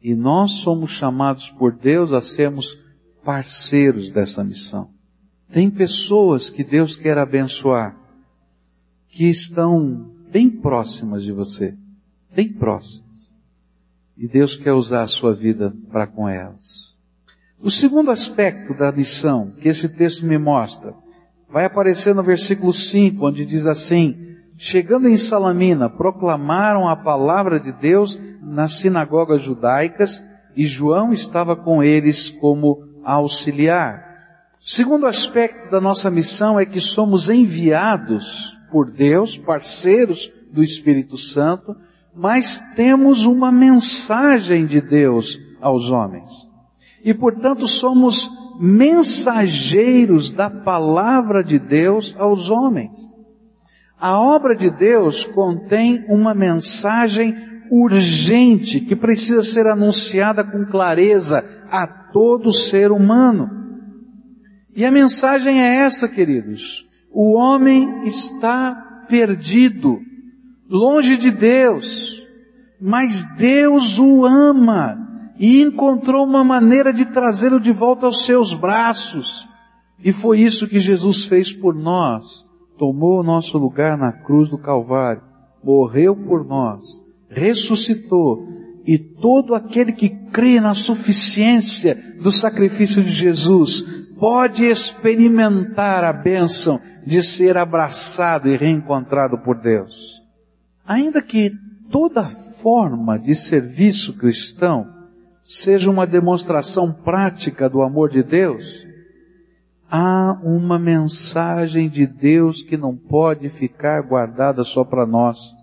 [0.02, 2.78] E nós somos chamados por Deus a sermos
[3.24, 4.90] parceiros dessa missão.
[5.50, 7.96] Tem pessoas que Deus quer abençoar,
[9.08, 11.74] que estão bem próximas de você,
[12.32, 13.05] bem próximas.
[14.16, 16.94] E Deus quer usar a sua vida para com elas.
[17.60, 20.94] O segundo aspecto da missão que esse texto me mostra
[21.50, 27.72] vai aparecer no versículo 5, onde diz assim: Chegando em Salamina, proclamaram a palavra de
[27.72, 30.24] Deus nas sinagogas judaicas
[30.56, 34.04] e João estava com eles como auxiliar.
[34.60, 41.76] Segundo aspecto da nossa missão é que somos enviados por Deus, parceiros do Espírito Santo,
[42.16, 46.30] mas temos uma mensagem de Deus aos homens.
[47.04, 52.90] E portanto somos mensageiros da palavra de Deus aos homens.
[54.00, 57.34] A obra de Deus contém uma mensagem
[57.70, 63.50] urgente que precisa ser anunciada com clareza a todo ser humano.
[64.74, 66.86] E a mensagem é essa, queridos.
[67.10, 68.74] O homem está
[69.08, 69.98] perdido,
[70.68, 72.22] longe de Deus,
[72.80, 75.06] mas Deus o ama
[75.38, 79.46] e encontrou uma maneira de trazê-lo de volta aos seus braços.
[80.02, 82.46] E foi isso que Jesus fez por nós.
[82.78, 85.22] Tomou o nosso lugar na cruz do Calvário,
[85.64, 88.46] morreu por nós, ressuscitou
[88.86, 93.82] e todo aquele que crê na suficiência do sacrifício de Jesus
[94.18, 100.15] pode experimentar a bênção de ser abraçado e reencontrado por Deus.
[100.86, 101.52] Ainda que
[101.90, 104.86] toda forma de serviço cristão
[105.42, 108.84] seja uma demonstração prática do amor de Deus,
[109.90, 115.54] há uma mensagem de Deus que não pode ficar guardada só para nós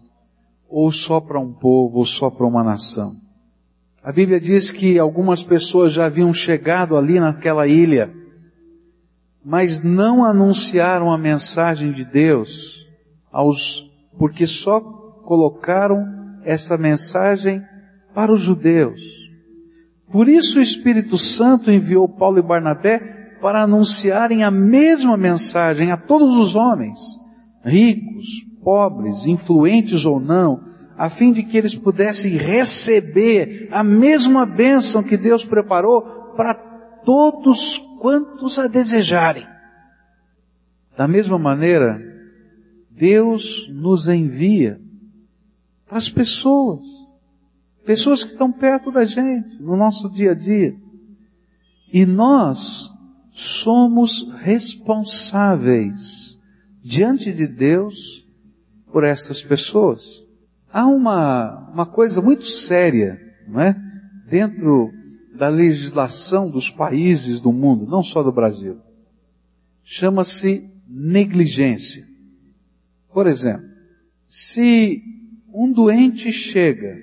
[0.69, 3.15] ou só para um povo, ou só para uma nação.
[4.03, 8.11] A Bíblia diz que algumas pessoas já haviam chegado ali naquela ilha,
[9.45, 12.87] mas não anunciaram a mensagem de Deus
[13.31, 16.05] aos, porque só colocaram
[16.43, 17.61] essa mensagem
[18.13, 19.01] para os judeus.
[20.11, 25.97] Por isso o Espírito Santo enviou Paulo e Barnabé para anunciarem a mesma mensagem a
[25.97, 26.99] todos os homens,
[27.65, 30.63] ricos, pobres, influentes ou não,
[30.97, 37.77] a fim de que eles pudessem receber a mesma bênção que Deus preparou para todos
[37.99, 39.45] quantos a desejarem.
[40.95, 41.99] Da mesma maneira,
[42.91, 44.79] Deus nos envia
[45.93, 46.81] para as pessoas,
[47.85, 50.75] pessoas que estão perto da gente, no nosso dia a dia.
[51.93, 52.91] E nós
[53.31, 56.35] somos responsáveis
[56.83, 58.27] diante de Deus
[58.91, 60.01] por essas pessoas.
[60.71, 63.79] Há uma, uma coisa muito séria, não é?
[64.27, 64.91] Dentro
[65.35, 68.79] da legislação dos países do mundo, não só do Brasil.
[69.83, 72.03] Chama-se negligência.
[73.13, 73.69] Por exemplo,
[74.27, 75.13] se
[75.53, 76.97] um doente chega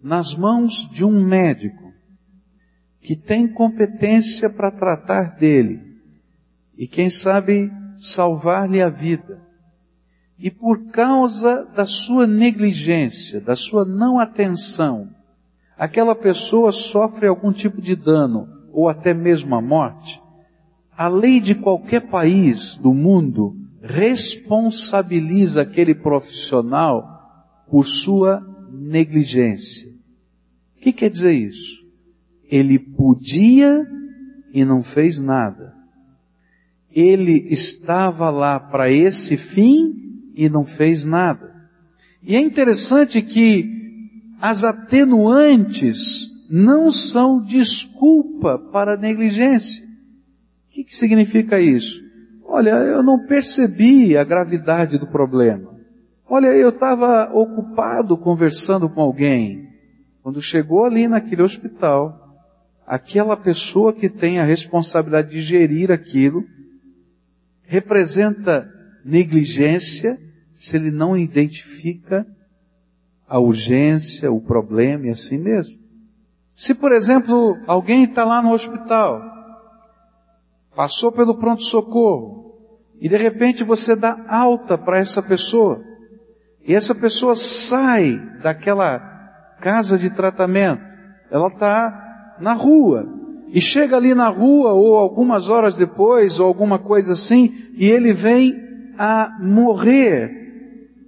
[0.00, 1.92] nas mãos de um médico
[3.00, 5.80] que tem competência para tratar dele
[6.76, 9.42] e quem sabe salvar-lhe a vida,
[10.38, 15.10] e por causa da sua negligência, da sua não atenção,
[15.76, 20.22] aquela pessoa sofre algum tipo de dano, ou até mesmo a morte,
[20.96, 28.40] a lei de qualquer país do mundo responsabiliza aquele profissional por sua
[28.72, 29.88] negligência.
[30.76, 31.78] O que quer dizer isso?
[32.44, 33.86] Ele podia
[34.52, 35.74] e não fez nada.
[36.90, 39.94] Ele estava lá para esse fim
[40.34, 41.54] e não fez nada.
[42.22, 43.78] E é interessante que
[44.40, 49.84] as atenuantes não são desculpa para negligência.
[49.84, 52.07] O que, que significa isso?
[52.58, 55.78] Olha, eu não percebi a gravidade do problema.
[56.28, 59.68] Olha, eu estava ocupado conversando com alguém.
[60.24, 62.36] Quando chegou ali naquele hospital,
[62.84, 66.44] aquela pessoa que tem a responsabilidade de gerir aquilo,
[67.62, 68.68] representa
[69.04, 70.18] negligência
[70.52, 72.26] se ele não identifica
[73.28, 75.78] a urgência, o problema e assim mesmo.
[76.52, 79.22] Se, por exemplo, alguém está lá no hospital,
[80.74, 82.47] passou pelo pronto-socorro,
[83.00, 85.82] e de repente você dá alta para essa pessoa,
[86.66, 88.98] e essa pessoa sai daquela
[89.60, 90.82] casa de tratamento,
[91.30, 93.06] ela está na rua,
[93.48, 98.12] e chega ali na rua, ou algumas horas depois, ou alguma coisa assim, e ele
[98.12, 98.54] vem
[98.98, 100.38] a morrer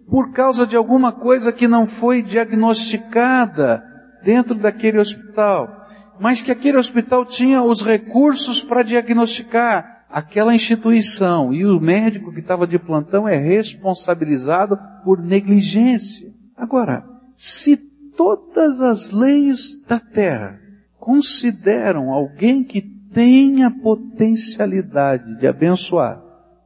[0.09, 3.83] por causa de alguma coisa que não foi diagnosticada
[4.23, 5.87] dentro daquele hospital,
[6.19, 12.41] mas que aquele hospital tinha os recursos para diagnosticar aquela instituição e o médico que
[12.41, 16.33] estava de plantão é responsabilizado por negligência.
[16.57, 17.77] Agora, se
[18.17, 20.61] todas as leis da terra
[20.99, 26.23] consideram alguém que tem a potencialidade de abençoar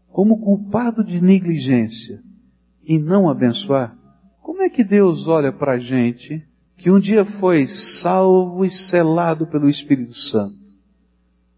[0.09, 2.21] como culpado de negligência
[2.85, 3.97] e não abençoar,
[4.41, 6.45] como é que Deus olha para a gente
[6.77, 10.57] que um dia foi salvo e selado pelo Espírito Santo,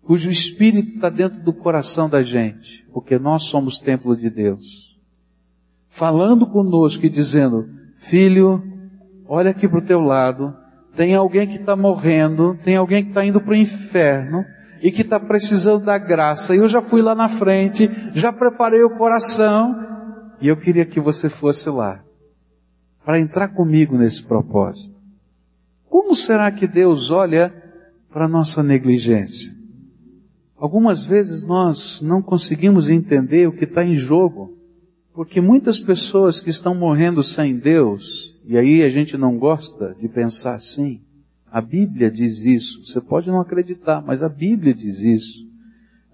[0.07, 4.97] cujo Espírito está dentro do coração da gente, porque nós somos templo de Deus,
[5.89, 8.63] falando conosco e dizendo, filho,
[9.27, 10.57] olha aqui para o teu lado,
[10.95, 14.45] tem alguém que está morrendo, tem alguém que está indo para o inferno,
[14.81, 16.55] e que está precisando da graça.
[16.55, 19.75] E eu já fui lá na frente, já preparei o coração,
[20.41, 22.05] e eu queria que você fosse lá,
[23.05, 24.95] para entrar comigo nesse propósito.
[25.89, 27.53] Como será que Deus olha
[28.13, 29.56] para nossa negligência?
[30.59, 34.57] Algumas vezes nós não conseguimos entender o que está em jogo,
[35.13, 40.09] porque muitas pessoas que estão morrendo sem Deus, e aí a gente não gosta de
[40.09, 41.01] pensar assim,
[41.51, 45.47] a Bíblia diz isso, você pode não acreditar, mas a Bíblia diz isso.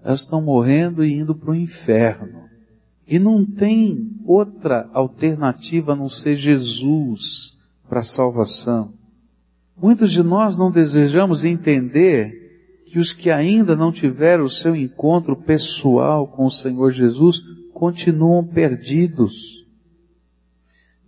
[0.03, 2.43] Elas estão morrendo e indo para o inferno.
[3.07, 8.93] E não tem outra alternativa a não ser Jesus para a salvação.
[9.77, 12.42] Muitos de nós não desejamos entender
[12.93, 17.41] que os que ainda não tiveram o seu encontro pessoal com o Senhor Jesus
[17.73, 19.65] continuam perdidos.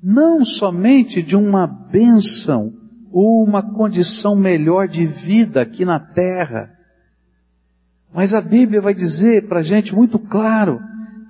[0.02, 2.72] Não somente de uma bênção
[3.12, 6.76] ou uma condição melhor de vida aqui na terra,
[8.12, 10.80] mas a Bíblia vai dizer para a gente muito claro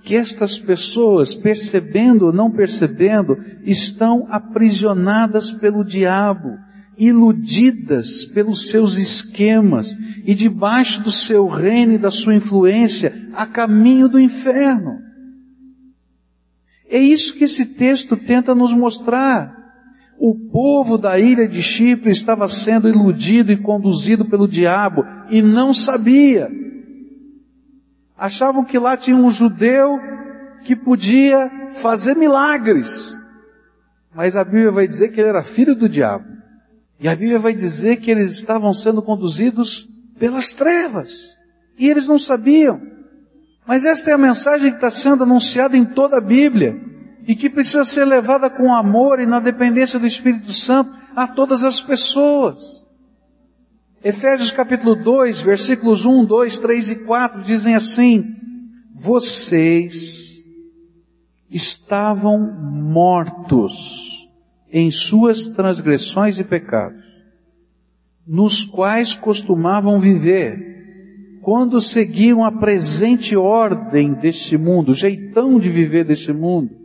[0.03, 6.57] que estas pessoas, percebendo ou não percebendo, estão aprisionadas pelo diabo
[6.97, 14.07] iludidas pelos seus esquemas e debaixo do seu reino e da sua influência a caminho
[14.07, 14.99] do inferno.
[16.89, 19.53] É isso que esse texto tenta nos mostrar.
[20.17, 25.73] O povo da ilha de Chipre estava sendo iludido e conduzido pelo diabo e não
[25.73, 26.49] sabia.
[28.17, 29.99] Achavam que lá tinha um judeu
[30.63, 33.13] que podia fazer milagres.
[34.13, 36.34] Mas a Bíblia vai dizer que ele era filho do diabo.
[36.99, 41.35] E a Bíblia vai dizer que eles estavam sendo conduzidos pelas trevas.
[41.77, 42.81] E eles não sabiam.
[43.67, 46.79] Mas esta é a mensagem que está sendo anunciada em toda a Bíblia.
[47.27, 51.63] E que precisa ser levada com amor e na dependência do Espírito Santo a todas
[51.63, 52.57] as pessoas.
[54.03, 58.23] Efésios capítulo 2, versículos 1, 2, 3 e 4 dizem assim:
[58.93, 60.35] Vocês
[61.49, 64.14] estavam mortos
[64.77, 67.01] em suas transgressões e pecados,
[68.27, 76.03] nos quais costumavam viver, quando seguiam a presente ordem deste mundo, o jeitão de viver
[76.03, 76.75] deste mundo,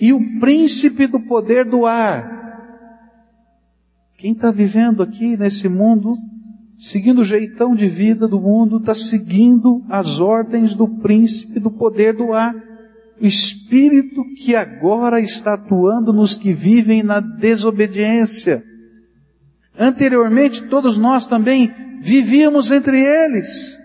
[0.00, 2.32] e o príncipe do poder do ar.
[4.16, 6.16] Quem está vivendo aqui nesse mundo,
[6.78, 12.16] seguindo o jeitão de vida do mundo, está seguindo as ordens do príncipe do poder
[12.16, 12.71] do ar.
[13.22, 18.64] O Espírito que agora está atuando nos que vivem na desobediência.
[19.78, 23.78] Anteriormente, todos nós também vivíamos entre eles,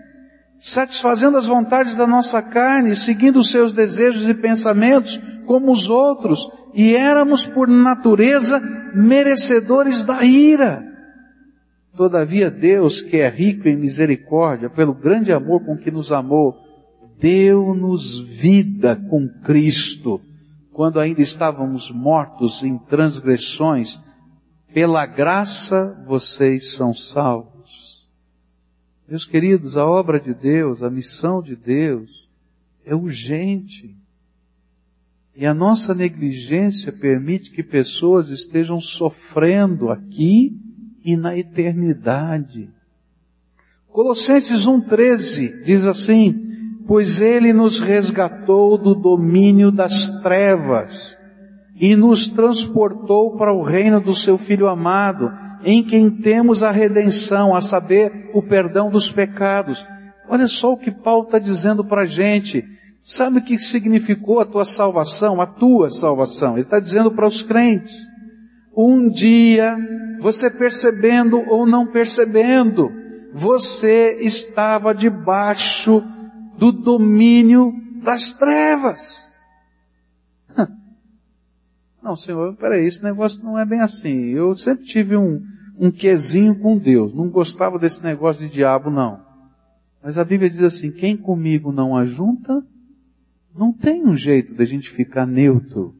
[0.58, 6.50] satisfazendo as vontades da nossa carne, seguindo os seus desejos e pensamentos como os outros,
[6.74, 8.60] e éramos por natureza
[8.92, 10.84] merecedores da ira.
[11.96, 16.67] Todavia Deus, que é rico em misericórdia, pelo grande amor com que nos amou,
[17.20, 20.20] deu-nos vida com Cristo,
[20.72, 24.00] quando ainda estávamos mortos em transgressões,
[24.72, 28.06] pela graça vocês são salvos.
[29.08, 32.28] Meus queridos, a obra de Deus, a missão de Deus
[32.84, 33.96] é urgente.
[35.34, 40.56] E a nossa negligência permite que pessoas estejam sofrendo aqui
[41.04, 42.70] e na eternidade.
[43.88, 46.47] Colossenses 1,13 diz assim:
[46.88, 51.18] Pois ele nos resgatou do domínio das trevas
[51.78, 55.30] e nos transportou para o reino do seu Filho amado,
[55.62, 59.86] em quem temos a redenção, a saber, o perdão dos pecados.
[60.30, 62.64] Olha só o que Paulo está dizendo para a gente.
[63.02, 66.54] Sabe o que significou a tua salvação, a tua salvação?
[66.54, 67.94] Ele está dizendo para os crentes.
[68.74, 69.76] Um dia,
[70.20, 72.90] você percebendo ou não percebendo,
[73.34, 76.02] você estava debaixo
[76.58, 79.28] do domínio das trevas.
[82.02, 84.30] Não, Senhor, peraí, esse negócio não é bem assim.
[84.30, 85.42] Eu sempre tive um,
[85.78, 87.14] um quesinho com Deus.
[87.14, 89.20] Não gostava desse negócio de diabo, não.
[90.02, 92.64] Mas a Bíblia diz assim, quem comigo não ajunta,
[93.54, 95.94] não tem um jeito de a gente ficar neutro.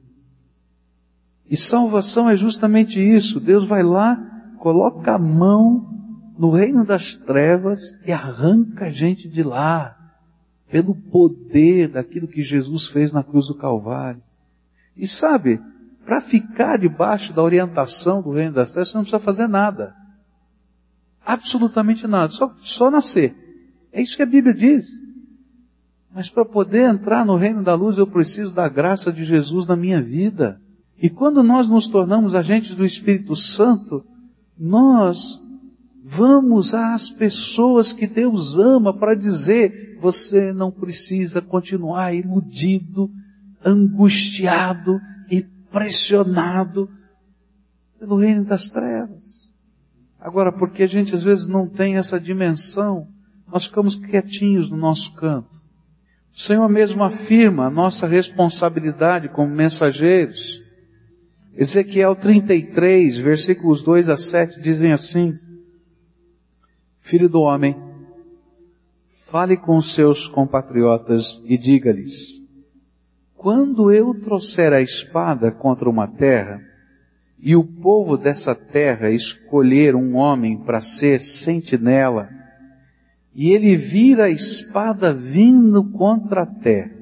[1.51, 3.41] E salvação é justamente isso.
[3.41, 4.17] Deus vai lá,
[4.59, 5.89] coloca a mão
[6.39, 9.98] no reino das trevas e arranca a gente de lá.
[10.71, 14.23] Pelo poder daquilo que Jesus fez na cruz do Calvário.
[14.97, 15.61] E sabe,
[16.05, 19.95] para ficar debaixo da orientação do reino das trevas, você não precisa fazer nada.
[21.25, 22.33] Absolutamente nada.
[22.33, 23.35] Só, só nascer.
[23.93, 24.87] É isso que a Bíblia diz.
[26.15, 29.77] Mas para poder entrar no reino da luz, eu preciso da graça de Jesus na
[29.77, 30.61] minha vida.
[31.01, 34.05] E quando nós nos tornamos agentes do Espírito Santo,
[34.59, 35.41] nós
[36.11, 43.11] vamos às pessoas que Deus ama para dizer: você não precisa continuar iludido,
[43.63, 44.99] angustiado,
[45.71, 46.89] pressionado
[47.99, 49.23] pelo reino das trevas.
[50.19, 53.07] Agora, porque a gente às vezes não tem essa dimensão,
[53.47, 55.59] nós ficamos quietinhos no nosso canto.
[56.33, 60.63] O Senhor mesmo afirma a nossa responsabilidade como mensageiros.
[61.55, 65.39] Ezequiel 33, versículos 2 a 7 dizem assim:
[67.09, 67.75] Filho do homem,
[69.15, 72.47] fale com seus compatriotas e diga-lhes:
[73.35, 76.61] quando eu trouxer a espada contra uma terra,
[77.39, 82.29] e o povo dessa terra escolher um homem para ser sentinela,
[83.35, 86.93] e ele vir a espada vindo contra a terra,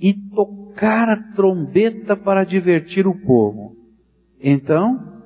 [0.00, 3.76] e tocar a trombeta para divertir o povo.
[4.42, 5.22] Então,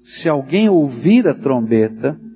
[0.00, 2.27] se alguém ouvir a trombeta,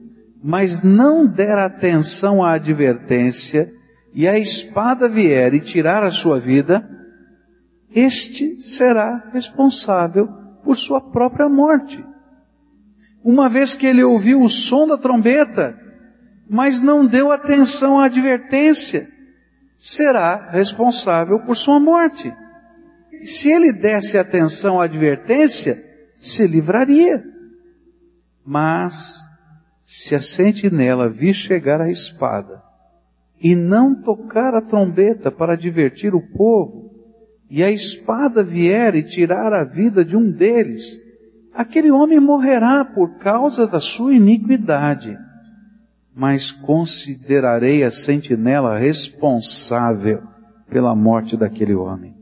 [0.43, 3.73] mas não der atenção à advertência,
[4.13, 6.87] e a espada vier e tirar a sua vida,
[7.95, 10.29] este será responsável
[10.65, 12.05] por sua própria morte.
[13.25, 15.79] Uma vez que ele ouviu o som da trombeta,
[16.49, 19.07] mas não deu atenção à advertência,
[19.79, 22.35] será responsável por sua morte.
[23.25, 25.77] Se ele desse atenção à advertência,
[26.17, 27.23] se livraria.
[28.45, 29.21] Mas,
[29.95, 32.63] se a sentinela vir chegar a espada
[33.39, 36.91] e não tocar a trombeta para divertir o povo,
[37.51, 40.99] e a espada vier e tirar a vida de um deles,
[41.53, 45.19] aquele homem morrerá por causa da sua iniquidade.
[46.15, 50.23] Mas considerarei a sentinela responsável
[50.71, 52.15] pela morte daquele homem.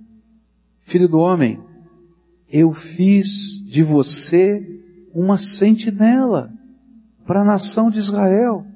[0.80, 1.62] Filho do homem,
[2.50, 4.60] eu fiz de você
[5.14, 6.50] uma sentinela
[7.30, 8.66] para a nação de Israel.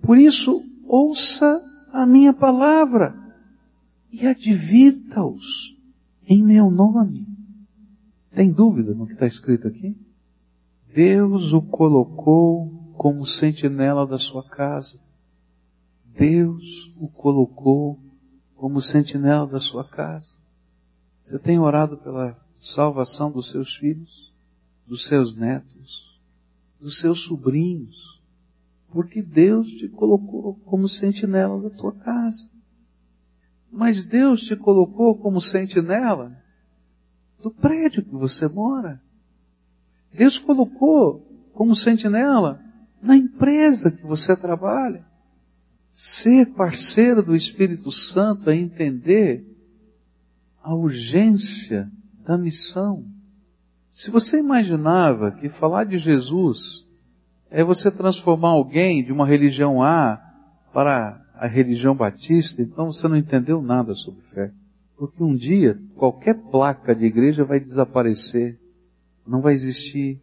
[0.00, 1.60] Por isso, ouça
[1.92, 3.12] a minha palavra
[4.08, 5.76] e advirta-os
[6.28, 7.26] em meu nome.
[8.30, 9.96] Tem dúvida no que está escrito aqui?
[10.94, 15.00] Deus o colocou como sentinela da sua casa.
[16.16, 17.98] Deus o colocou
[18.54, 20.34] como sentinela da sua casa.
[21.18, 24.32] Você tem orado pela salvação dos seus filhos,
[24.86, 26.05] dos seus netos,
[26.80, 28.22] dos seus sobrinhos,
[28.90, 32.48] porque Deus te colocou como sentinela da tua casa.
[33.70, 36.36] Mas Deus te colocou como sentinela
[37.42, 39.02] do prédio que você mora.
[40.12, 41.20] Deus colocou
[41.52, 42.62] como sentinela
[43.02, 45.04] na empresa que você trabalha.
[45.92, 49.44] Ser parceiro do Espírito Santo é entender
[50.62, 51.90] a urgência
[52.24, 53.06] da missão.
[53.96, 56.84] Se você imaginava que falar de Jesus
[57.50, 60.20] é você transformar alguém de uma religião A
[60.70, 64.52] para a religião batista, então você não entendeu nada sobre fé.
[64.98, 68.60] Porque um dia qualquer placa de igreja vai desaparecer,
[69.26, 70.20] não vai existir,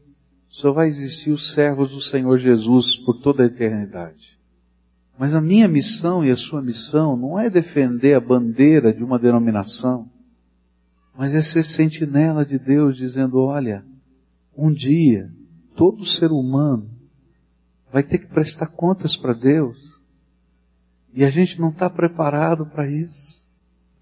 [0.50, 4.38] só vai existir os servos do Senhor Jesus por toda a eternidade.
[5.18, 9.18] Mas a minha missão e a sua missão não é defender a bandeira de uma
[9.18, 10.08] denominação,
[11.16, 13.86] mas é ser sentinela de Deus dizendo, olha,
[14.58, 15.32] um dia
[15.76, 16.90] todo ser humano
[17.92, 19.78] vai ter que prestar contas para Deus.
[21.14, 23.48] E a gente não está preparado para isso,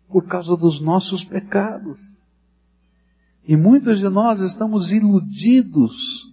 [0.08, 2.00] por causa dos nossos pecados.
[3.46, 6.30] E muitos de nós estamos iludidos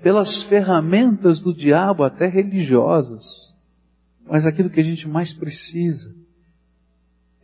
[0.00, 3.56] pelas ferramentas do diabo, até religiosas.
[4.24, 6.14] Mas aquilo que a gente mais precisa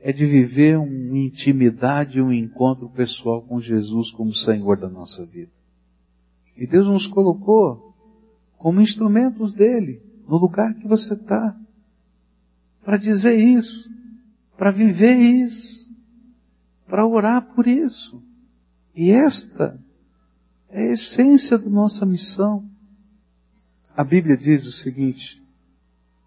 [0.05, 5.53] é de viver uma intimidade, um encontro pessoal com Jesus como Senhor da nossa vida.
[6.57, 7.95] E Deus nos colocou
[8.59, 11.57] como instrumentos dele, no lugar que você está,
[12.85, 13.89] para dizer isso,
[14.59, 15.89] para viver isso,
[16.89, 18.21] para orar por isso.
[18.95, 19.81] E esta
[20.69, 22.69] é a essência da nossa missão.
[23.97, 25.41] A Bíblia diz o seguinte,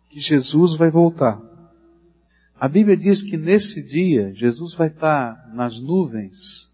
[0.10, 1.55] que Jesus vai voltar.
[2.60, 6.72] A Bíblia diz que nesse dia Jesus vai estar nas nuvens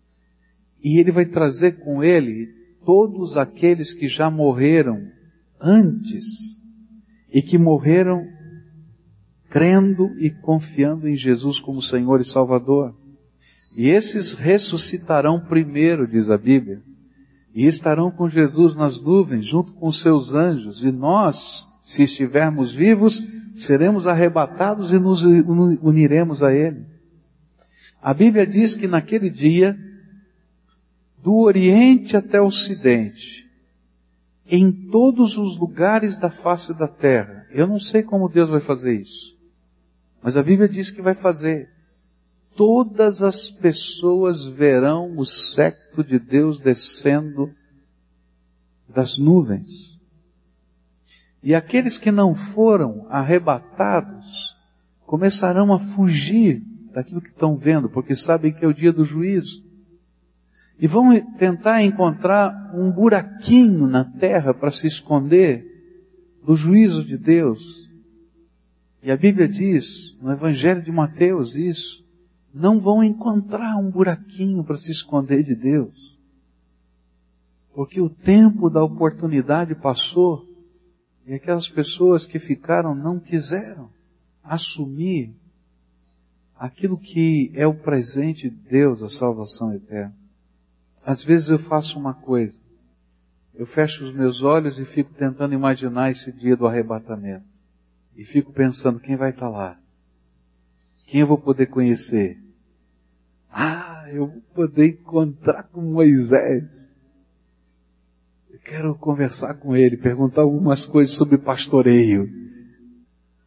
[0.84, 2.47] e ele vai trazer com ele
[2.86, 5.07] todos aqueles que já morreram
[5.59, 6.25] antes
[7.32, 8.27] e que morreram
[9.49, 12.95] crendo e confiando em Jesus como Senhor e Salvador.
[13.75, 16.82] E esses ressuscitarão primeiro, diz a Bíblia,
[17.53, 23.21] e estarão com Jesus nas nuvens, junto com seus anjos, e nós, se estivermos vivos,
[23.55, 26.85] seremos arrebatados e nos uniremos a Ele.
[28.01, 29.77] A Bíblia diz que naquele dia,
[31.21, 33.47] do Oriente até o Ocidente,
[34.47, 37.47] em todos os lugares da face da terra.
[37.51, 39.37] Eu não sei como Deus vai fazer isso.
[40.21, 41.69] Mas a Bíblia diz que vai fazer.
[42.55, 47.53] Todas as pessoas verão o secto de Deus descendo
[48.89, 49.90] das nuvens.
[51.43, 54.55] E aqueles que não foram arrebatados
[55.05, 56.61] começarão a fugir
[56.93, 59.71] daquilo que estão vendo, porque sabem que é o dia do juízo
[60.81, 65.63] e vão tentar encontrar um buraquinho na terra para se esconder
[66.43, 67.87] do juízo de Deus.
[69.03, 72.03] E a Bíblia diz, no Evangelho de Mateus, isso,
[72.51, 76.17] não vão encontrar um buraquinho para se esconder de Deus.
[77.75, 80.47] Porque o tempo da oportunidade passou
[81.26, 83.89] e aquelas pessoas que ficaram não quiseram
[84.43, 85.34] assumir
[86.57, 90.15] aquilo que é o presente de Deus, a salvação eterna.
[91.05, 92.59] Às vezes eu faço uma coisa.
[93.53, 97.45] Eu fecho os meus olhos e fico tentando imaginar esse dia do arrebatamento.
[98.15, 99.80] E fico pensando quem vai estar lá.
[101.05, 102.39] Quem eu vou poder conhecer?
[103.51, 106.90] Ah, eu vou poder encontrar com Moisés.
[108.64, 112.30] Quero conversar com ele, perguntar algumas coisas sobre pastoreio.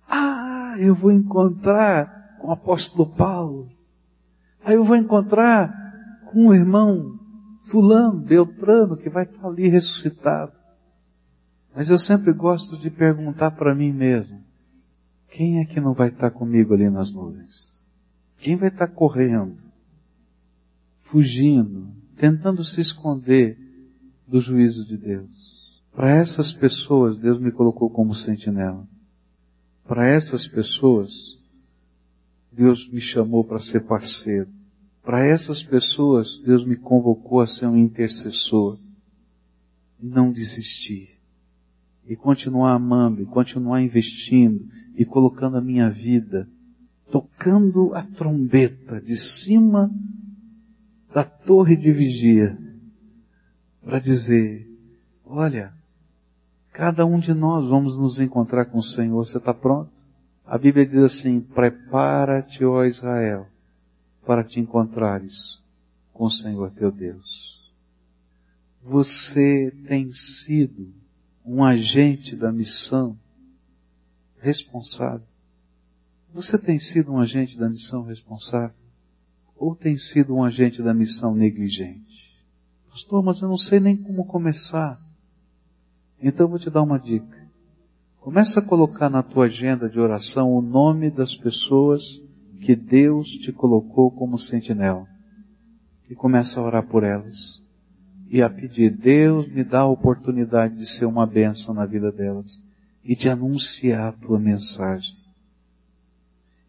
[0.09, 3.69] Ah, eu vou encontrar com o apóstolo Paulo.
[4.65, 5.73] Aí eu vou encontrar
[6.27, 7.19] com um irmão
[7.65, 10.53] fulano, Beltrano, que vai estar ali ressuscitado.
[11.75, 14.43] Mas eu sempre gosto de perguntar para mim mesmo,
[15.29, 17.73] quem é que não vai estar comigo ali nas nuvens?
[18.39, 19.57] Quem vai estar correndo,
[20.99, 23.64] fugindo, tentando se esconder
[24.35, 25.81] do juízo de Deus?
[25.95, 28.85] Para essas pessoas, Deus me colocou como sentinela.
[29.87, 31.39] Para essas pessoas,
[32.51, 34.49] Deus me chamou para ser parceiro.
[35.05, 38.77] Para essas pessoas, Deus me convocou a ser um intercessor.
[40.03, 41.11] Não desistir.
[42.05, 46.49] E continuar amando, e continuar investindo, e colocando a minha vida,
[47.09, 49.89] tocando a trombeta de cima
[51.15, 52.64] da torre de vigia,
[53.85, 54.67] para dizer,
[55.25, 55.73] olha,
[56.73, 59.91] cada um de nós vamos nos encontrar com o Senhor, você está pronto?
[60.47, 63.47] A Bíblia diz assim, prepara-te, ó Israel,
[64.27, 65.63] para te encontrares
[66.13, 67.73] com o Senhor teu Deus.
[68.83, 70.93] Você tem sido
[71.45, 73.19] um agente da missão
[74.41, 75.27] responsável.
[76.33, 78.75] Você tem sido um agente da missão responsável?
[79.57, 82.24] Ou tem sido um agente da missão negligente?
[82.95, 85.01] Pastor, mas eu não sei nem como começar.
[86.23, 87.45] Então eu vou te dar uma dica.
[88.21, 92.23] Começa a colocar na tua agenda de oração o nome das pessoas
[92.61, 95.09] que Deus te colocou como sentinela.
[96.09, 97.61] E começa a orar por elas.
[98.31, 102.63] E a pedir, Deus me dá a oportunidade de ser uma bênção na vida delas.
[103.03, 105.17] E de anunciar a tua mensagem.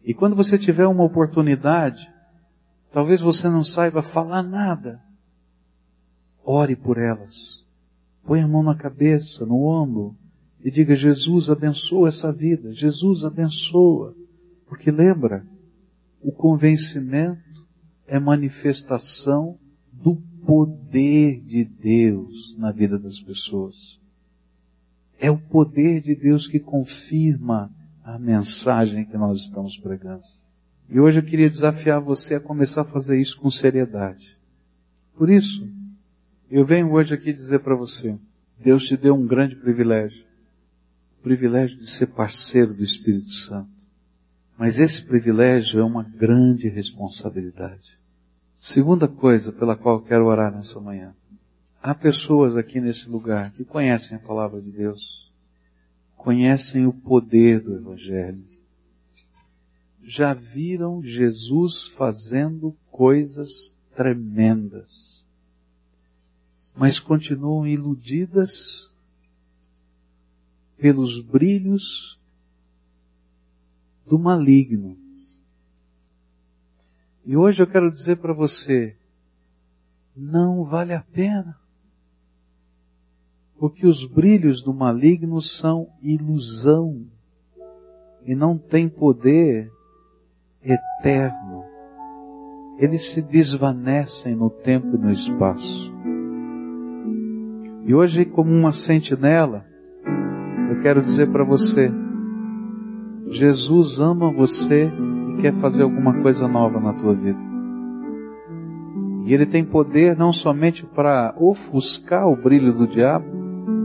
[0.02, 2.10] E quando você tiver uma oportunidade,
[2.90, 5.05] talvez você não saiba falar nada.
[6.48, 7.66] Ore por elas.
[8.24, 10.16] Põe a mão na cabeça, no ombro,
[10.64, 12.72] e diga: Jesus abençoa essa vida.
[12.72, 14.14] Jesus abençoa.
[14.68, 15.44] Porque lembra,
[16.22, 17.66] o convencimento
[18.06, 19.58] é manifestação
[19.92, 24.00] do poder de Deus na vida das pessoas.
[25.18, 27.72] É o poder de Deus que confirma
[28.04, 30.22] a mensagem que nós estamos pregando.
[30.88, 34.36] E hoje eu queria desafiar você a começar a fazer isso com seriedade.
[35.16, 35.68] Por isso,
[36.50, 38.16] eu venho hoje aqui dizer para você,
[38.58, 40.24] Deus te deu um grande privilégio.
[41.18, 43.70] O privilégio de ser parceiro do Espírito Santo.
[44.56, 47.98] Mas esse privilégio é uma grande responsabilidade.
[48.58, 51.14] Segunda coisa pela qual quero orar nessa manhã.
[51.82, 55.32] Há pessoas aqui nesse lugar que conhecem a palavra de Deus,
[56.16, 58.42] conhecem o poder do Evangelho.
[60.02, 65.05] Já viram Jesus fazendo coisas tremendas,
[66.76, 68.92] mas continuam iludidas
[70.76, 72.20] pelos brilhos
[74.04, 74.96] do maligno.
[77.24, 78.96] E hoje eu quero dizer para você,
[80.14, 81.58] não vale a pena
[83.58, 87.06] porque os brilhos do maligno são ilusão
[88.22, 89.72] e não têm poder
[90.62, 91.64] eterno.
[92.78, 95.95] Eles se desvanecem no tempo e no espaço.
[97.86, 99.64] E hoje, como uma sentinela,
[100.70, 101.88] eu quero dizer para você,
[103.28, 104.90] Jesus ama você
[105.30, 107.38] e quer fazer alguma coisa nova na tua vida.
[109.24, 113.26] E ele tem poder não somente para ofuscar o brilho do diabo,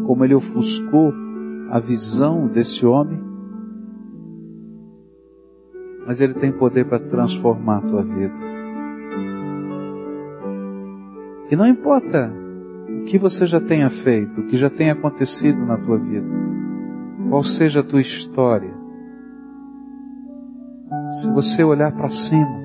[0.07, 1.13] como ele ofuscou
[1.69, 3.21] a visão desse homem,
[6.07, 8.33] mas ele tem poder para transformar a tua vida.
[11.51, 12.40] E não importa
[13.01, 16.27] o que você já tenha feito, o que já tenha acontecido na tua vida,
[17.29, 18.71] qual seja a tua história,
[21.19, 22.61] se você olhar para cima,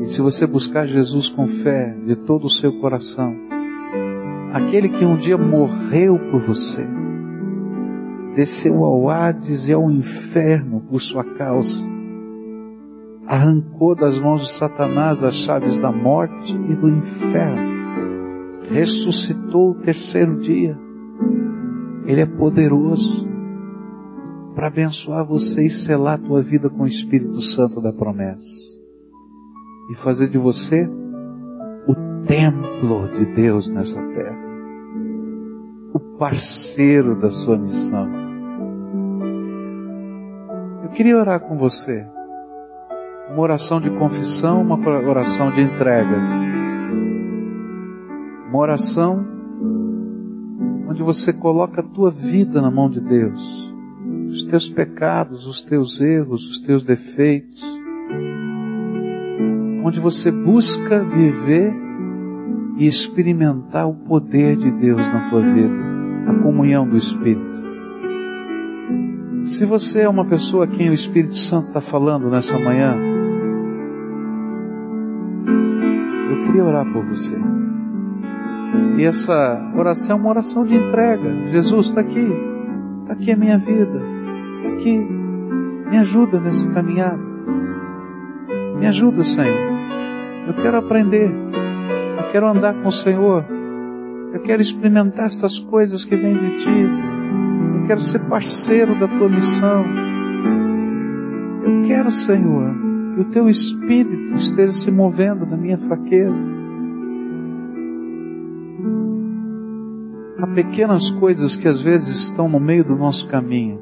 [0.00, 3.34] e se você buscar Jesus com fé de todo o seu coração,
[4.52, 6.86] aquele que um dia morreu por você,
[8.36, 11.82] desceu ao Hades e ao inferno por sua causa,
[13.26, 17.73] arrancou das mãos de Satanás as chaves da morte e do inferno,
[18.70, 20.78] ressuscitou o terceiro dia,
[22.06, 23.26] Ele é poderoso
[24.54, 28.74] para abençoar você e selar a tua vida com o Espírito Santo da promessa
[29.90, 30.88] e fazer de você
[31.86, 34.44] o templo de Deus nessa terra
[35.94, 38.08] o parceiro da sua missão.
[40.82, 42.04] Eu queria orar com você.
[43.30, 44.76] Uma oração de confissão, uma
[45.08, 46.53] oração de entrega.
[48.54, 49.26] Uma oração
[50.88, 53.74] onde você coloca a tua vida na mão de Deus.
[54.28, 57.64] Os teus pecados, os teus erros, os teus defeitos.
[59.82, 61.74] Onde você busca viver
[62.78, 65.74] e experimentar o poder de Deus na tua vida,
[66.28, 67.60] a comunhão do Espírito.
[69.42, 72.94] Se você é uma pessoa a quem o Espírito Santo está falando nessa manhã,
[76.30, 77.36] eu queria orar por você.
[78.98, 81.50] E essa oração é uma oração de entrega.
[81.50, 82.28] Jesus está aqui,
[83.02, 84.02] está aqui a minha vida,
[84.56, 84.98] está aqui,
[85.90, 87.18] me ajuda nesse caminhar.
[88.78, 89.74] Me ajuda, Senhor.
[90.46, 91.30] Eu quero aprender
[92.34, 93.44] quero andar com o Senhor.
[94.32, 96.68] Eu quero experimentar estas coisas que vêm de Ti.
[97.78, 99.84] Eu quero ser parceiro da Tua missão.
[101.64, 102.74] Eu quero, Senhor,
[103.14, 106.63] que o Teu Espírito esteja se movendo na minha fraqueza.
[110.46, 113.80] Pequenas coisas que às vezes estão no meio do nosso caminho,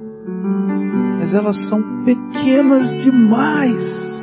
[1.18, 4.22] mas elas são pequenas demais.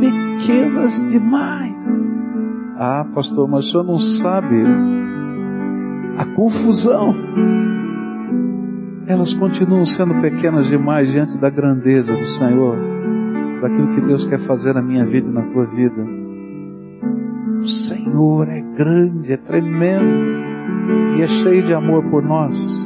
[0.00, 2.16] Pequenas demais.
[2.78, 4.64] Ah, pastor, mas o senhor não sabe
[6.18, 7.14] a confusão,
[9.06, 12.76] elas continuam sendo pequenas demais diante da grandeza do Senhor,
[13.60, 16.06] daquilo que Deus quer fazer na minha vida e na tua vida.
[17.60, 20.35] O Senhor é grande, é tremendo
[21.16, 22.84] e é cheio de amor por nós.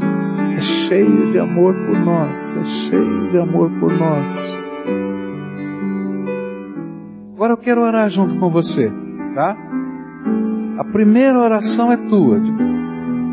[0.56, 4.58] É cheio de amor por nós, é cheio de amor por nós.
[7.34, 8.92] Agora eu quero orar junto com você,
[9.34, 9.56] tá?
[10.78, 12.38] A primeira oração é tua,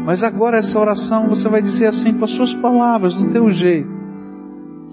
[0.05, 3.89] mas agora essa oração você vai dizer assim com as suas palavras, do teu jeito.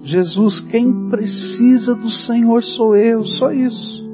[0.03, 4.04] Jesus, quem precisa do Senhor sou eu, só isso.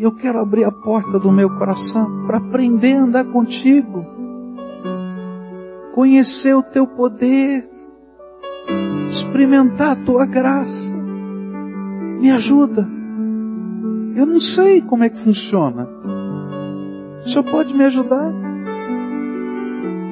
[0.00, 4.06] Eu quero abrir a porta do meu coração para aprender a andar contigo,
[5.92, 7.68] conhecer o teu poder,
[9.08, 10.96] experimentar a tua graça.
[12.20, 12.88] Me ajuda.
[14.14, 15.88] Eu não sei como é que funciona.
[17.24, 18.32] O Senhor pode me ajudar?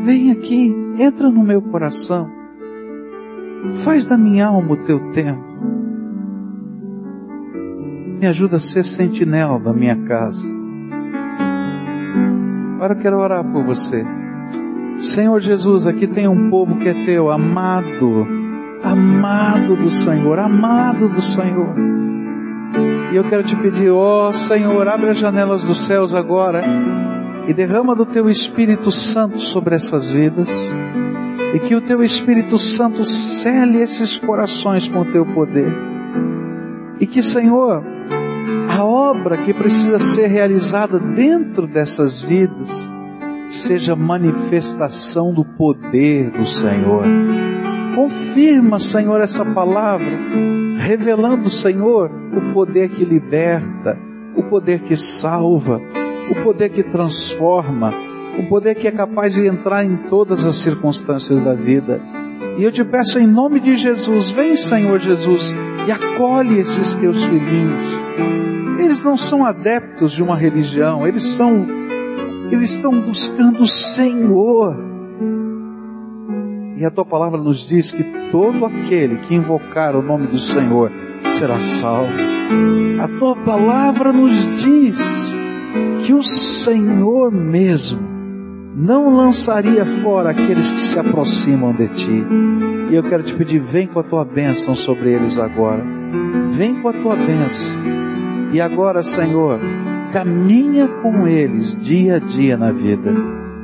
[0.03, 2.29] Vem aqui, entra no meu coração.
[3.85, 5.56] Faz da minha alma o teu templo.
[8.19, 10.49] Me ajuda a ser sentinela da minha casa.
[12.77, 14.05] Agora eu quero orar por você.
[14.99, 18.27] Senhor Jesus, aqui tem um povo que é teu, amado,
[18.83, 21.75] amado do Senhor, amado do Senhor.
[23.13, 26.63] E eu quero te pedir, ó oh, Senhor, abre as janelas dos céus agora
[27.47, 30.49] e derrama do teu Espírito Santo sobre essas vidas,
[31.55, 35.73] e que o teu Espírito Santo cele esses corações com o teu poder,
[36.99, 37.96] e que, Senhor,
[38.69, 42.69] a obra que precisa ser realizada dentro dessas vidas
[43.49, 47.05] seja manifestação do poder do Senhor.
[47.95, 50.19] Confirma, Senhor, essa palavra,
[50.79, 53.99] revelando, Senhor, o poder que liberta,
[54.37, 55.81] o poder que salva,
[56.31, 57.95] o poder que transforma,
[58.39, 62.01] o poder que é capaz de entrar em todas as circunstâncias da vida.
[62.59, 65.55] E eu te peço em nome de Jesus, vem Senhor Jesus
[65.87, 67.89] e acolhe esses teus filhinhos.
[68.79, 71.67] Eles não são adeptos de uma religião, eles são,
[72.51, 74.77] eles estão buscando o Senhor.
[76.77, 80.91] E a tua palavra nos diz que todo aquele que invocar o nome do Senhor
[81.33, 82.13] será salvo.
[83.01, 85.35] A tua palavra nos diz
[86.05, 88.16] que o Senhor mesmo
[88.77, 92.25] não lançaria fora aqueles que se aproximam de ti.
[92.91, 95.83] E eu quero te pedir, vem com a tua bênção sobre eles agora.
[96.45, 97.81] Vem com a tua bênção.
[98.53, 99.59] E agora, Senhor,
[100.13, 103.15] caminha com eles dia a dia na vida.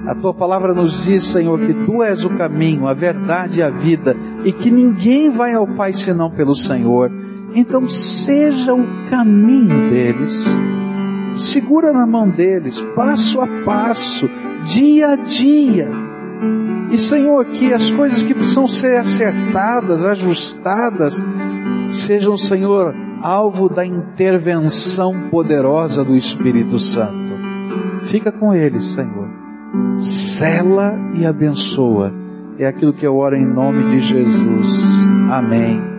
[0.06, 3.68] A tua palavra nos diz, Senhor, que tu és o caminho, a verdade e a
[3.68, 7.12] vida, e que ninguém vai ao Pai senão pelo Senhor.
[7.54, 10.46] Então, seja o caminho deles
[11.36, 14.28] segura na mão deles, passo a passo,
[14.64, 15.88] dia a dia.
[16.90, 21.24] E Senhor, que as coisas que precisam ser acertadas, ajustadas,
[21.90, 27.32] sejam, Senhor, alvo da intervenção poderosa do Espírito Santo.
[28.02, 29.28] Fica com eles, Senhor.
[29.96, 32.12] Sela e abençoa.
[32.58, 35.06] É aquilo que eu oro em nome de Jesus.
[35.30, 35.91] Amém.